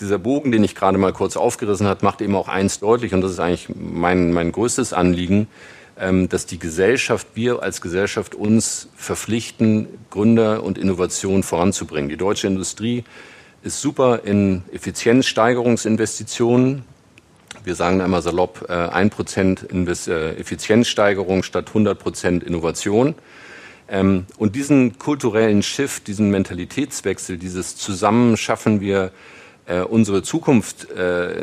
[0.00, 3.20] dieser Bogen, den ich gerade mal kurz aufgerissen habe, macht eben auch eins deutlich und
[3.20, 5.48] das ist eigentlich mein, mein größtes Anliegen,
[5.98, 12.08] ähm, dass die Gesellschaft, wir als Gesellschaft uns verpflichten, Gründer und Innovation voranzubringen.
[12.08, 13.04] Die deutsche Industrie
[13.66, 16.84] ist super in Effizienzsteigerungsinvestitionen.
[17.64, 23.16] Wir sagen einmal salopp, äh, ein Prozent äh, Effizienzsteigerung statt 100 Prozent Innovation.
[23.88, 29.10] Ähm, und diesen kulturellen Shift, diesen Mentalitätswechsel, dieses Zusammen schaffen wir
[29.66, 30.86] äh, unsere Zukunft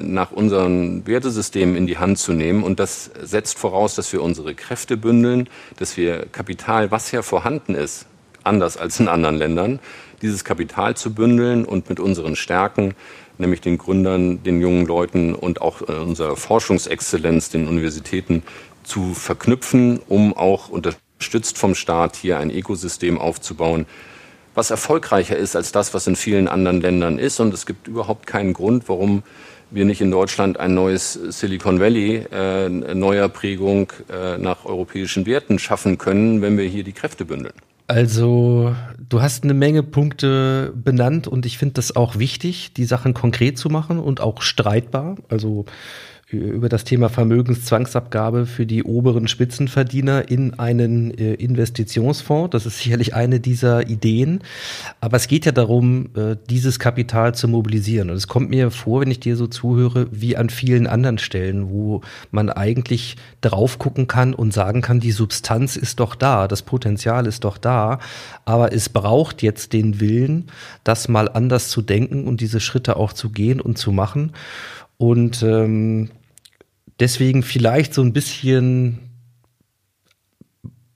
[0.02, 2.64] nach unserem Wertesystem in die Hand zu nehmen.
[2.64, 7.76] Und das setzt voraus, dass wir unsere Kräfte bündeln, dass wir Kapital, was ja vorhanden
[7.76, 8.06] ist,
[8.44, 9.80] anders als in anderen Ländern,
[10.22, 12.96] dieses Kapital zu bündeln und mit unseren Stärken,
[13.38, 18.44] nämlich den Gründern, den jungen Leuten und auch äh, unserer Forschungsexzellenz, den Universitäten
[18.84, 23.86] zu verknüpfen, um auch unterstützt vom Staat hier ein Ökosystem aufzubauen,
[24.56, 27.40] was erfolgreicher ist als das, was in vielen anderen Ländern ist.
[27.40, 29.24] Und es gibt überhaupt keinen Grund, warum
[29.72, 35.58] wir nicht in Deutschland ein neues Silicon Valley äh, neuer Prägung äh, nach europäischen Werten
[35.58, 37.56] schaffen können, wenn wir hier die Kräfte bündeln.
[37.94, 38.76] Also,
[39.08, 43.60] du hast eine Menge Punkte benannt und ich finde das auch wichtig, die Sachen konkret
[43.60, 45.18] zu machen und auch streitbar.
[45.30, 45.66] Also,
[46.38, 52.52] über das Thema Vermögenszwangsabgabe für die oberen Spitzenverdiener in einen äh, Investitionsfonds.
[52.52, 54.42] Das ist sicherlich eine dieser Ideen.
[55.02, 58.10] Aber es geht ja darum, äh, dieses Kapital zu mobilisieren.
[58.10, 61.70] Und es kommt mir vor, wenn ich dir so zuhöre, wie an vielen anderen Stellen,
[61.70, 66.62] wo man eigentlich drauf gucken kann und sagen kann, die Substanz ist doch da, das
[66.62, 68.00] Potenzial ist doch da.
[68.46, 70.46] Aber es braucht jetzt den Willen,
[70.84, 74.32] das mal anders zu denken und diese Schritte auch zu gehen und zu machen.
[74.98, 76.10] Und ähm,
[77.04, 79.00] deswegen vielleicht so ein bisschen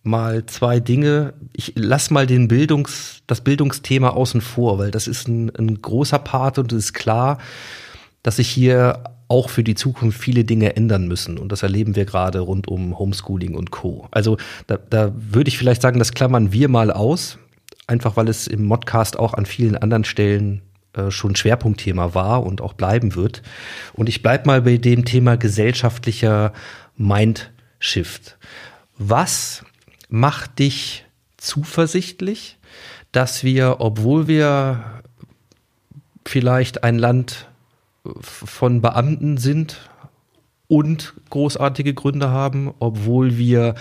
[0.04, 1.34] mal zwei Dinge.
[1.52, 6.20] Ich lass mal den Bildungs, das Bildungsthema außen vor, weil das ist ein, ein großer
[6.20, 7.40] Part und es ist klar,
[8.24, 11.38] dass sich hier auch für die Zukunft viele Dinge ändern müssen.
[11.38, 14.08] Und das erleben wir gerade rund um Homeschooling und Co.
[14.12, 14.38] Also
[14.68, 17.38] da, da würde ich vielleicht sagen, das klammern wir mal aus,
[17.86, 20.62] einfach weil es im Modcast auch an vielen anderen Stellen
[20.98, 23.42] äh, schon Schwerpunktthema war und auch bleiben wird.
[23.94, 26.54] Und ich bleib mal bei dem Thema gesellschaftlicher
[26.96, 28.38] Mindshift.
[28.98, 29.64] Was
[30.10, 31.06] macht dich
[31.38, 32.58] zuversichtlich,
[33.12, 35.02] dass wir, obwohl wir
[36.26, 37.48] vielleicht ein Land
[38.22, 39.90] von Beamten sind
[40.68, 43.76] und großartige Gründe haben, obwohl wir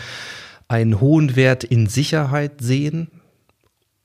[0.69, 3.11] einen hohen Wert in Sicherheit sehen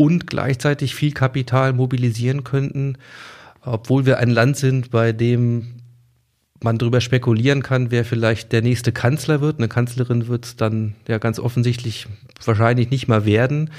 [0.01, 2.97] und gleichzeitig viel Kapital mobilisieren könnten,
[3.61, 5.75] obwohl wir ein Land sind, bei dem
[6.63, 9.59] man darüber spekulieren kann, wer vielleicht der nächste Kanzler wird.
[9.59, 12.07] Eine Kanzlerin wird es dann ja ganz offensichtlich
[12.43, 13.69] wahrscheinlich nicht mal werden.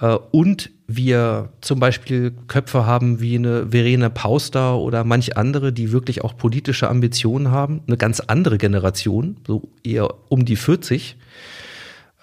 [0.00, 5.92] Äh, und wir zum Beispiel Köpfe haben wie eine Verena Pauster oder manch andere, die
[5.92, 7.80] wirklich auch politische Ambitionen haben.
[7.86, 11.16] Eine ganz andere Generation, so eher um die 40.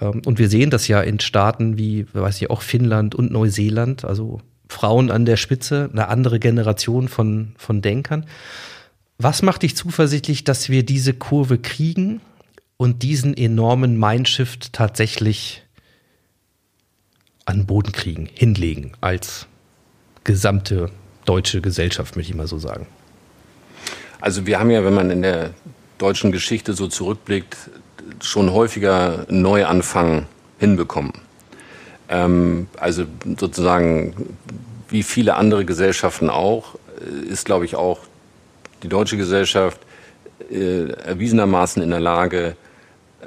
[0.01, 4.03] Ähm, und wir sehen das ja in Staaten wie, weiß ich, auch Finnland und Neuseeland,
[4.03, 8.25] also Frauen an der Spitze, eine andere Generation von, von Denkern.
[9.17, 12.21] Was macht dich zuversichtlich, dass wir diese Kurve kriegen
[12.77, 15.63] und diesen enormen Mindshift tatsächlich
[17.45, 19.47] an den Boden kriegen, hinlegen als
[20.23, 20.89] gesamte
[21.25, 22.87] deutsche Gesellschaft, möchte ich mal so sagen?
[24.19, 25.51] Also wir haben ja, wenn man in der
[25.97, 27.57] deutschen Geschichte so zurückblickt,
[28.21, 30.25] schon häufiger Neuanfang
[30.59, 31.13] hinbekommen.
[32.09, 33.05] Ähm, also
[33.37, 34.35] sozusagen
[34.89, 37.99] wie viele andere Gesellschaften auch, äh, ist, glaube ich, auch
[38.83, 39.79] die deutsche Gesellschaft
[40.51, 42.55] äh, erwiesenermaßen in der Lage,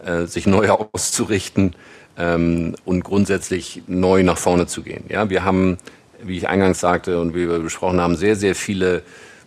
[0.05, 1.74] äh, sich neu auszurichten
[2.19, 5.05] ähm, und grundsätzlich neu nach vorne zu gehen.
[5.09, 5.78] Ja, wir haben,
[6.23, 9.02] wie ich eingangs sagte und wie wir besprochen haben, sehr, sehr viele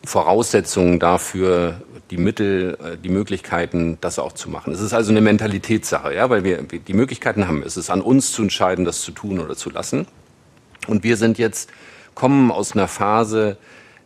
[0.08, 4.74] Voraussetzungen dafür, die Mittel, äh, die Möglichkeiten, das auch zu machen.
[4.74, 7.64] Es ist also eine Mentalitätssache, ja, weil wir die Möglichkeiten haben.
[7.64, 10.08] Es ist an uns zu entscheiden, das zu tun oder zu lassen.
[10.88, 11.70] Und wir sind jetzt,
[12.16, 13.58] kommen aus einer Phase,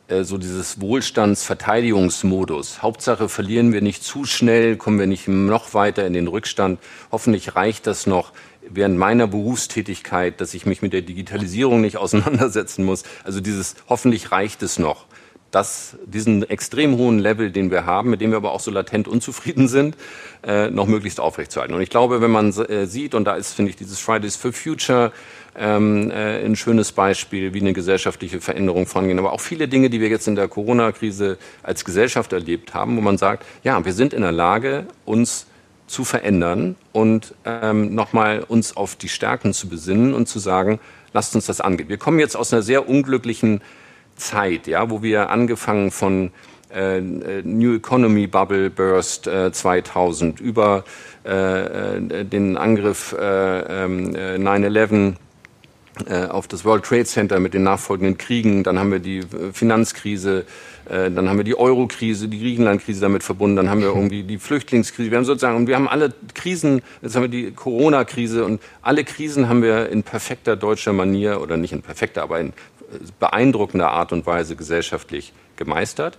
[0.08, 2.82] äh, so dieses Wohlstandsverteidigungsmodus.
[2.82, 6.80] Hauptsache verlieren wir nicht zu schnell, kommen wir nicht noch weiter in den Rückstand.
[7.12, 8.32] Hoffentlich reicht das noch
[8.68, 13.04] während meiner Berufstätigkeit, dass ich mich mit der Digitalisierung nicht auseinandersetzen muss.
[13.24, 15.06] Also dieses hoffentlich reicht es noch
[15.52, 19.08] das, diesen extrem hohen Level, den wir haben, mit dem wir aber auch so latent
[19.08, 19.96] unzufrieden sind,
[20.44, 21.76] äh, noch möglichst aufrechtzuerhalten.
[21.76, 24.54] Und ich glaube, wenn man äh, sieht, und da ist, finde ich, dieses Fridays for
[24.54, 25.12] Future
[25.56, 30.00] ähm, äh, ein schönes Beispiel, wie eine gesellschaftliche Veränderung vorangehen, aber auch viele Dinge, die
[30.00, 34.14] wir jetzt in der Corona-Krise als Gesellschaft erlebt haben, wo man sagt, ja, wir sind
[34.14, 35.48] in der Lage, uns
[35.88, 40.80] zu verändern und ähm, nochmal uns auf die Stärken zu besinnen und zu sagen,
[41.12, 41.90] lasst uns das angehen.
[41.90, 43.62] Wir kommen jetzt aus einer sehr unglücklichen
[44.22, 46.32] Zeit, ja, wo wir angefangen von
[46.74, 50.86] äh, äh New Economy Bubble Burst äh, 2000 über
[51.26, 55.16] äh, äh, den Angriff 9/11 ähm,
[56.30, 59.22] auf das World Trade Center mit den nachfolgenden Kriegen, dann haben wir die
[59.54, 60.46] Finanzkrise,
[60.86, 65.12] dann haben wir die Euro-Krise, die Griechenland-Krise damit verbunden, dann haben wir irgendwie die Flüchtlingskrise.
[65.12, 68.46] Wir haben sozusagen, und wir haben alle Krisen, jetzt haben wir die Corona-Krise.
[68.46, 72.54] Und alle Krisen haben wir in perfekter deutscher Manier oder nicht in perfekter, aber in
[73.20, 76.18] beeindruckender Art und Weise gesellschaftlich gemeistert.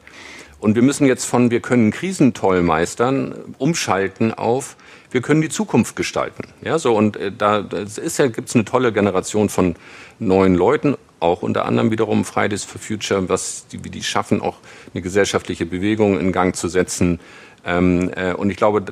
[0.60, 4.76] Und wir müssen jetzt von wir können Krisen toll meistern umschalten auf
[5.12, 6.44] wir können die Zukunft gestalten.
[6.62, 9.76] Ja, so und äh, da ist ja gibt's eine tolle Generation von
[10.18, 14.56] neuen Leuten, auch unter anderem wiederum Fridays for Future, was die, wie die schaffen, auch
[14.92, 17.20] eine gesellschaftliche Bewegung in Gang zu setzen.
[17.64, 18.82] Ähm, äh, und ich glaube,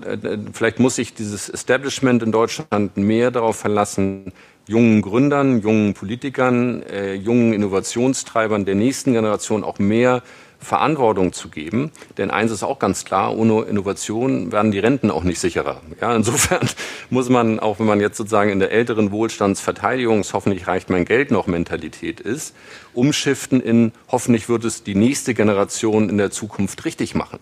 [0.53, 4.33] vielleicht muss sich dieses Establishment in Deutschland mehr darauf verlassen,
[4.67, 10.23] jungen Gründern, jungen Politikern, äh, jungen Innovationstreibern der nächsten Generation auch mehr
[10.61, 11.91] Verantwortung zu geben.
[12.19, 15.81] Denn eins ist auch ganz klar, ohne Innovation werden die Renten auch nicht sicherer.
[16.01, 16.69] Ja, insofern
[17.11, 21.31] muss man, auch wenn man jetzt sozusagen in der älteren Wohlstandsverteidigungs hoffentlich reicht mein Geld
[21.31, 22.55] noch Mentalität ist,
[22.93, 27.39] umschiften in hoffentlich wird es die nächste Generation in der Zukunft richtig machen.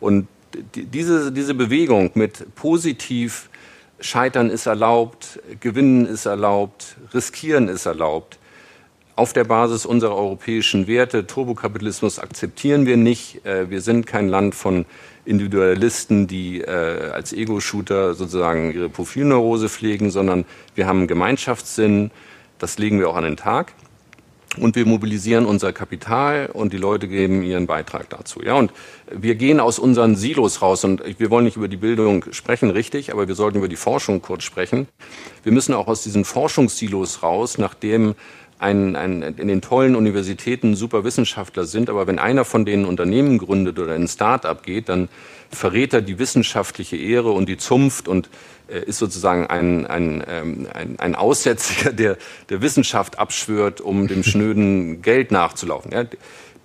[0.00, 0.26] Und
[0.74, 3.48] diese, diese Bewegung mit positiv
[4.00, 8.38] Scheitern ist erlaubt, Gewinnen ist erlaubt, Riskieren ist erlaubt.
[9.14, 13.46] Auf der Basis unserer europäischen Werte, Turbokapitalismus akzeptieren wir nicht.
[13.46, 14.84] Äh, wir sind kein Land von
[15.24, 20.44] Individualisten, die äh, als Ego-Shooter sozusagen ihre Profilneurose pflegen, sondern
[20.74, 22.10] wir haben einen Gemeinschaftssinn.
[22.58, 23.72] Das legen wir auch an den Tag
[24.58, 28.42] und wir mobilisieren unser Kapital und die Leute geben ihren Beitrag dazu.
[28.42, 28.72] Ja, und
[29.10, 33.12] wir gehen aus unseren Silos raus und wir wollen nicht über die Bildung sprechen, richtig,
[33.12, 34.88] aber wir sollten über die Forschung kurz sprechen.
[35.42, 38.14] Wir müssen auch aus diesen Forschungssilos raus, nachdem
[38.58, 43.38] ein, ein, in den tollen Universitäten super Wissenschaftler sind, aber wenn einer von denen Unternehmen
[43.38, 45.08] gründet oder ein Start-up geht, dann
[45.50, 48.30] verrät er die wissenschaftliche Ehre und die Zunft und
[48.68, 52.16] ist sozusagen ein, ein, ähm, ein, ein Aussätziger, der
[52.48, 55.92] der Wissenschaft abschwört, um dem schnöden Geld nachzulaufen.
[55.92, 56.04] Ja,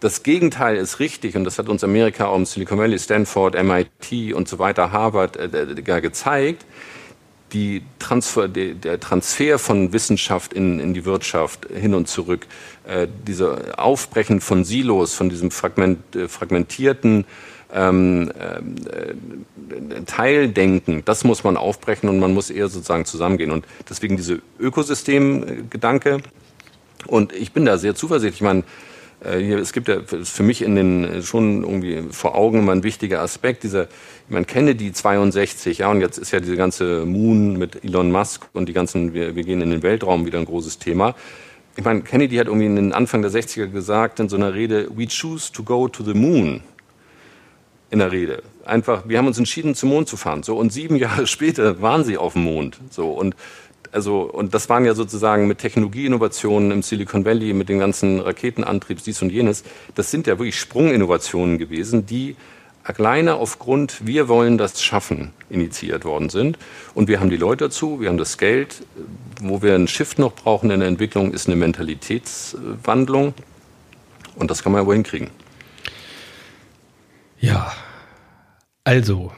[0.02, 4.48] das Gegenteil ist richtig und das hat uns Amerika um Silicon Valley, Stanford, MIT und
[4.48, 6.65] so weiter, Harvard äh, gezeigt.
[7.53, 12.48] Die Transfer, der Transfer von Wissenschaft in, in die Wirtschaft hin und zurück,
[12.88, 17.26] äh, diese Aufbrechen von Silos, von diesem fragment, äh, fragmentierten
[17.73, 23.52] ähm, äh, Teildenken, das muss man aufbrechen und man muss eher sozusagen zusammengehen.
[23.52, 26.22] Und deswegen diese Ökosystemgedanke,
[27.07, 28.41] Und ich bin da sehr zuversichtlich.
[28.41, 28.64] Ich meine,
[29.23, 32.84] äh, hier, es gibt ja für mich in den schon irgendwie vor Augen immer ein
[32.84, 37.57] wichtiger Aspekt, dieser, ich meine, Kennedy 62, ja, und jetzt ist ja diese ganze Moon
[37.57, 40.80] mit Elon Musk und die ganzen, wir, wir gehen in den Weltraum wieder ein großes
[40.80, 41.15] Thema.
[41.77, 44.89] Ich meine, Kennedy hat irgendwie in den Anfang der 60er gesagt in so einer Rede,
[44.93, 46.61] we choose to go to the moon.
[47.92, 48.42] In der Rede.
[48.66, 50.44] Einfach, wir haben uns entschieden, zum Mond zu fahren.
[50.44, 52.80] So, und sieben Jahre später waren sie auf dem Mond.
[52.90, 53.36] So, und
[53.92, 59.04] also, und das waren ja sozusagen mit Technologieinnovationen im Silicon Valley, mit den ganzen Raketenantriebs,
[59.04, 59.64] dies und jenes.
[59.96, 62.38] Das sind ja wirklich Sprunginnovationen gewesen, die
[62.84, 66.58] alleine aufgrund, wir wollen das schaffen, initiiert worden sind.
[66.94, 68.84] Und wir haben die Leute dazu, wir haben das Geld.
[69.42, 73.34] Wo wir einen Shift noch brauchen in der Entwicklung, ist eine Mentalitätswandlung.
[74.36, 75.30] Und das kann man ja wohl hinkriegen.
[77.42, 77.74] Ja,
[78.84, 79.32] also,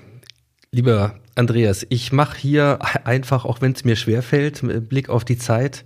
[0.71, 5.37] lieber Andreas, ich mache hier einfach, auch wenn es mir schwerfällt, mit Blick auf die
[5.37, 5.85] Zeit,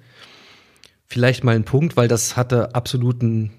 [1.06, 3.52] vielleicht mal einen Punkt, weil das hatte absoluten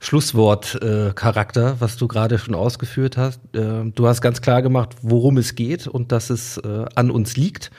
[0.00, 3.40] Schlusswort-Charakter, äh, was du gerade schon ausgeführt hast.
[3.54, 7.38] Äh, du hast ganz klar gemacht, worum es geht und dass es äh, an uns
[7.38, 7.70] liegt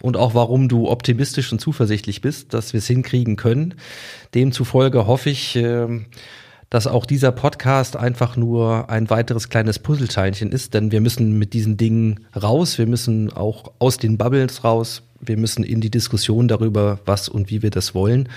[0.00, 3.74] und auch warum du optimistisch und zuversichtlich bist, dass wir es hinkriegen können.
[4.34, 6.06] Demzufolge hoffe ich, ähm,
[6.70, 11.52] dass auch dieser Podcast einfach nur ein weiteres kleines Puzzleteinchen ist, denn wir müssen mit
[11.52, 16.48] diesen Dingen raus, wir müssen auch aus den Bubbles raus, wir müssen in die Diskussion
[16.48, 18.28] darüber, was und wie wir das wollen.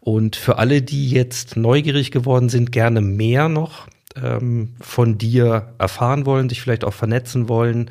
[0.00, 3.86] Und für alle, die jetzt neugierig geworden sind, gerne mehr noch
[4.22, 7.90] ähm, von dir erfahren wollen, sich vielleicht auch vernetzen wollen.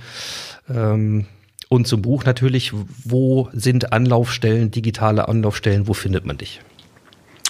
[0.69, 1.25] Ähm,
[1.69, 2.71] und zum Buch natürlich,
[3.03, 6.61] wo sind Anlaufstellen, digitale Anlaufstellen, wo findet man dich?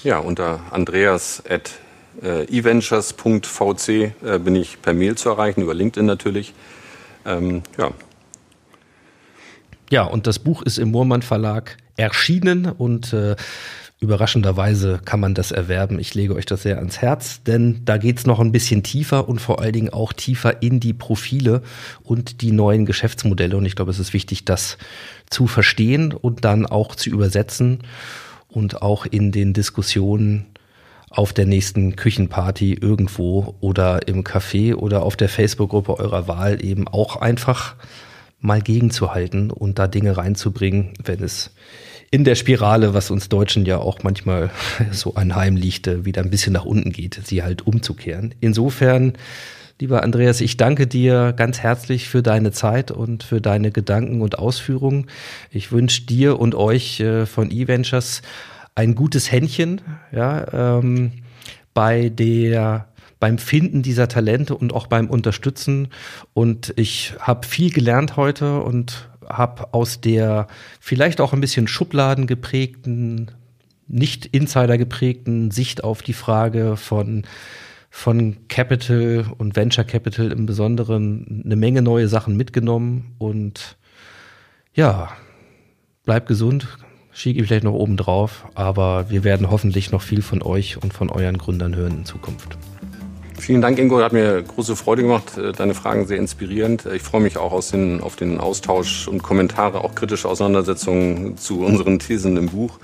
[0.03, 1.43] Ja, unter Andreas
[2.21, 6.53] eventures.vc äh, bin ich per Mail zu erreichen, über LinkedIn natürlich.
[7.25, 7.91] Ähm, ja.
[9.89, 13.35] Ja, und das Buch ist im Moormann Verlag erschienen und äh,
[13.99, 15.97] Überraschenderweise kann man das erwerben.
[15.97, 19.41] Ich lege euch das sehr ans Herz, denn da geht's noch ein bisschen tiefer und
[19.41, 21.63] vor allen Dingen auch tiefer in die Profile
[22.03, 23.57] und die neuen Geschäftsmodelle.
[23.57, 24.77] Und ich glaube, es ist wichtig, das
[25.31, 27.79] zu verstehen und dann auch zu übersetzen
[28.47, 30.45] und auch in den Diskussionen
[31.09, 36.87] auf der nächsten Küchenparty irgendwo oder im Café oder auf der Facebook-Gruppe eurer Wahl eben
[36.87, 37.75] auch einfach
[38.39, 41.51] mal gegenzuhalten und da Dinge reinzubringen, wenn es
[42.11, 44.49] in der Spirale, was uns Deutschen ja auch manchmal
[44.91, 48.35] so anheimliegt, wieder ein bisschen nach unten geht, sie halt umzukehren.
[48.39, 49.13] Insofern,
[49.79, 54.39] lieber Andreas, ich danke dir ganz herzlich für deine Zeit und für deine Gedanken und
[54.39, 55.07] Ausführungen.
[55.51, 58.21] Ich wünsche dir und euch äh, von eVentures
[58.77, 59.81] ein gutes Händchen,
[60.11, 61.11] ja, ähm,
[61.73, 62.89] bei der
[63.19, 65.87] beim Finden dieser Talente und auch beim Unterstützen.
[66.35, 70.45] Und ich habe viel gelernt heute und habe aus der
[70.79, 73.31] vielleicht auch ein bisschen Schubladen geprägten,
[73.87, 77.23] nicht Insider geprägten Sicht auf die Frage von
[77.89, 83.75] von Capital und Venture Capital im Besonderen eine Menge neue Sachen mitgenommen und
[84.75, 85.09] ja,
[86.03, 86.67] bleib gesund,
[87.17, 90.93] schiebe ich vielleicht noch oben drauf, aber wir werden hoffentlich noch viel von euch und
[90.93, 92.57] von euren Gründern hören in Zukunft.
[93.39, 93.99] Vielen Dank, Ingo.
[94.01, 95.37] Hat mir große Freude gemacht.
[95.37, 96.85] Äh, deine Fragen sehr inspirierend.
[96.85, 101.97] Ich freue mich auch den, auf den Austausch und Kommentare, auch kritische Auseinandersetzungen zu unseren
[101.97, 102.79] Thesen im Buch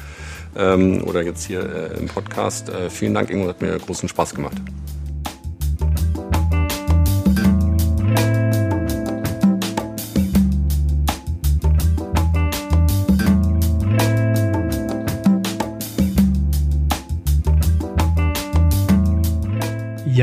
[0.56, 2.70] ähm, oder jetzt hier äh, im Podcast.
[2.70, 3.48] Äh, vielen Dank, Ingo.
[3.48, 4.58] Hat mir großen Spaß gemacht.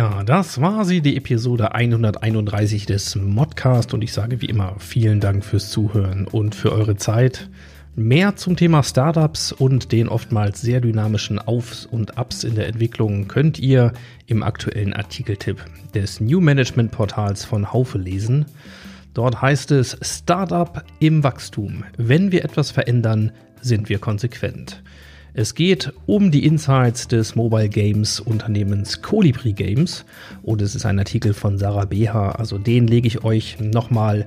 [0.00, 5.20] Ja, das war sie, die Episode 131 des Modcast und ich sage wie immer vielen
[5.20, 7.50] Dank fürs Zuhören und für eure Zeit.
[7.96, 13.28] Mehr zum Thema Startups und den oftmals sehr dynamischen Aufs und Ups in der Entwicklung
[13.28, 13.92] könnt ihr
[14.26, 15.62] im aktuellen Artikeltipp
[15.94, 18.46] des New Management Portals von Haufe lesen.
[19.12, 21.84] Dort heißt es Startup im Wachstum.
[21.98, 24.82] Wenn wir etwas verändern, sind wir konsequent.
[25.32, 30.04] Es geht um die Insights des Mobile Games Unternehmens Colibri Games.
[30.42, 34.26] Und es ist ein Artikel von Sarah Beha, also den lege ich euch nochmal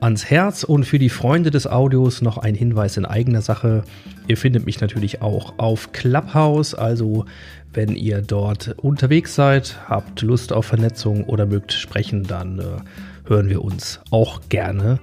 [0.00, 0.64] ans Herz.
[0.64, 3.84] Und für die Freunde des Audios noch ein Hinweis in eigener Sache.
[4.26, 7.26] Ihr findet mich natürlich auch auf Clubhouse, also
[7.72, 13.48] wenn ihr dort unterwegs seid, habt Lust auf Vernetzung oder mögt sprechen, dann äh, hören
[13.48, 14.98] wir uns auch gerne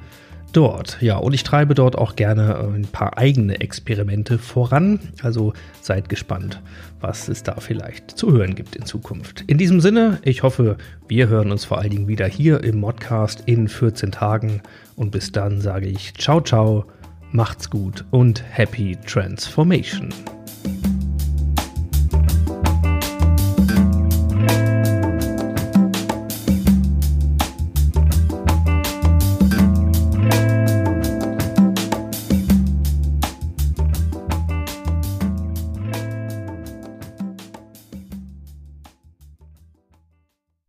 [0.57, 0.97] dort.
[1.01, 4.99] Ja, und ich treibe dort auch gerne äh, ein paar eigene Experimente voran.
[5.21, 6.61] Also seid gespannt,
[6.99, 9.43] was es da vielleicht zu hören gibt in Zukunft.
[9.45, 10.77] In diesem Sinne, ich hoffe,
[11.07, 14.61] wir hören uns vor allen Dingen wieder hier im Modcast in 14 Tagen.
[14.95, 16.85] Und bis dann sage ich ciao, ciao,
[17.31, 20.09] macht's gut und happy transformation.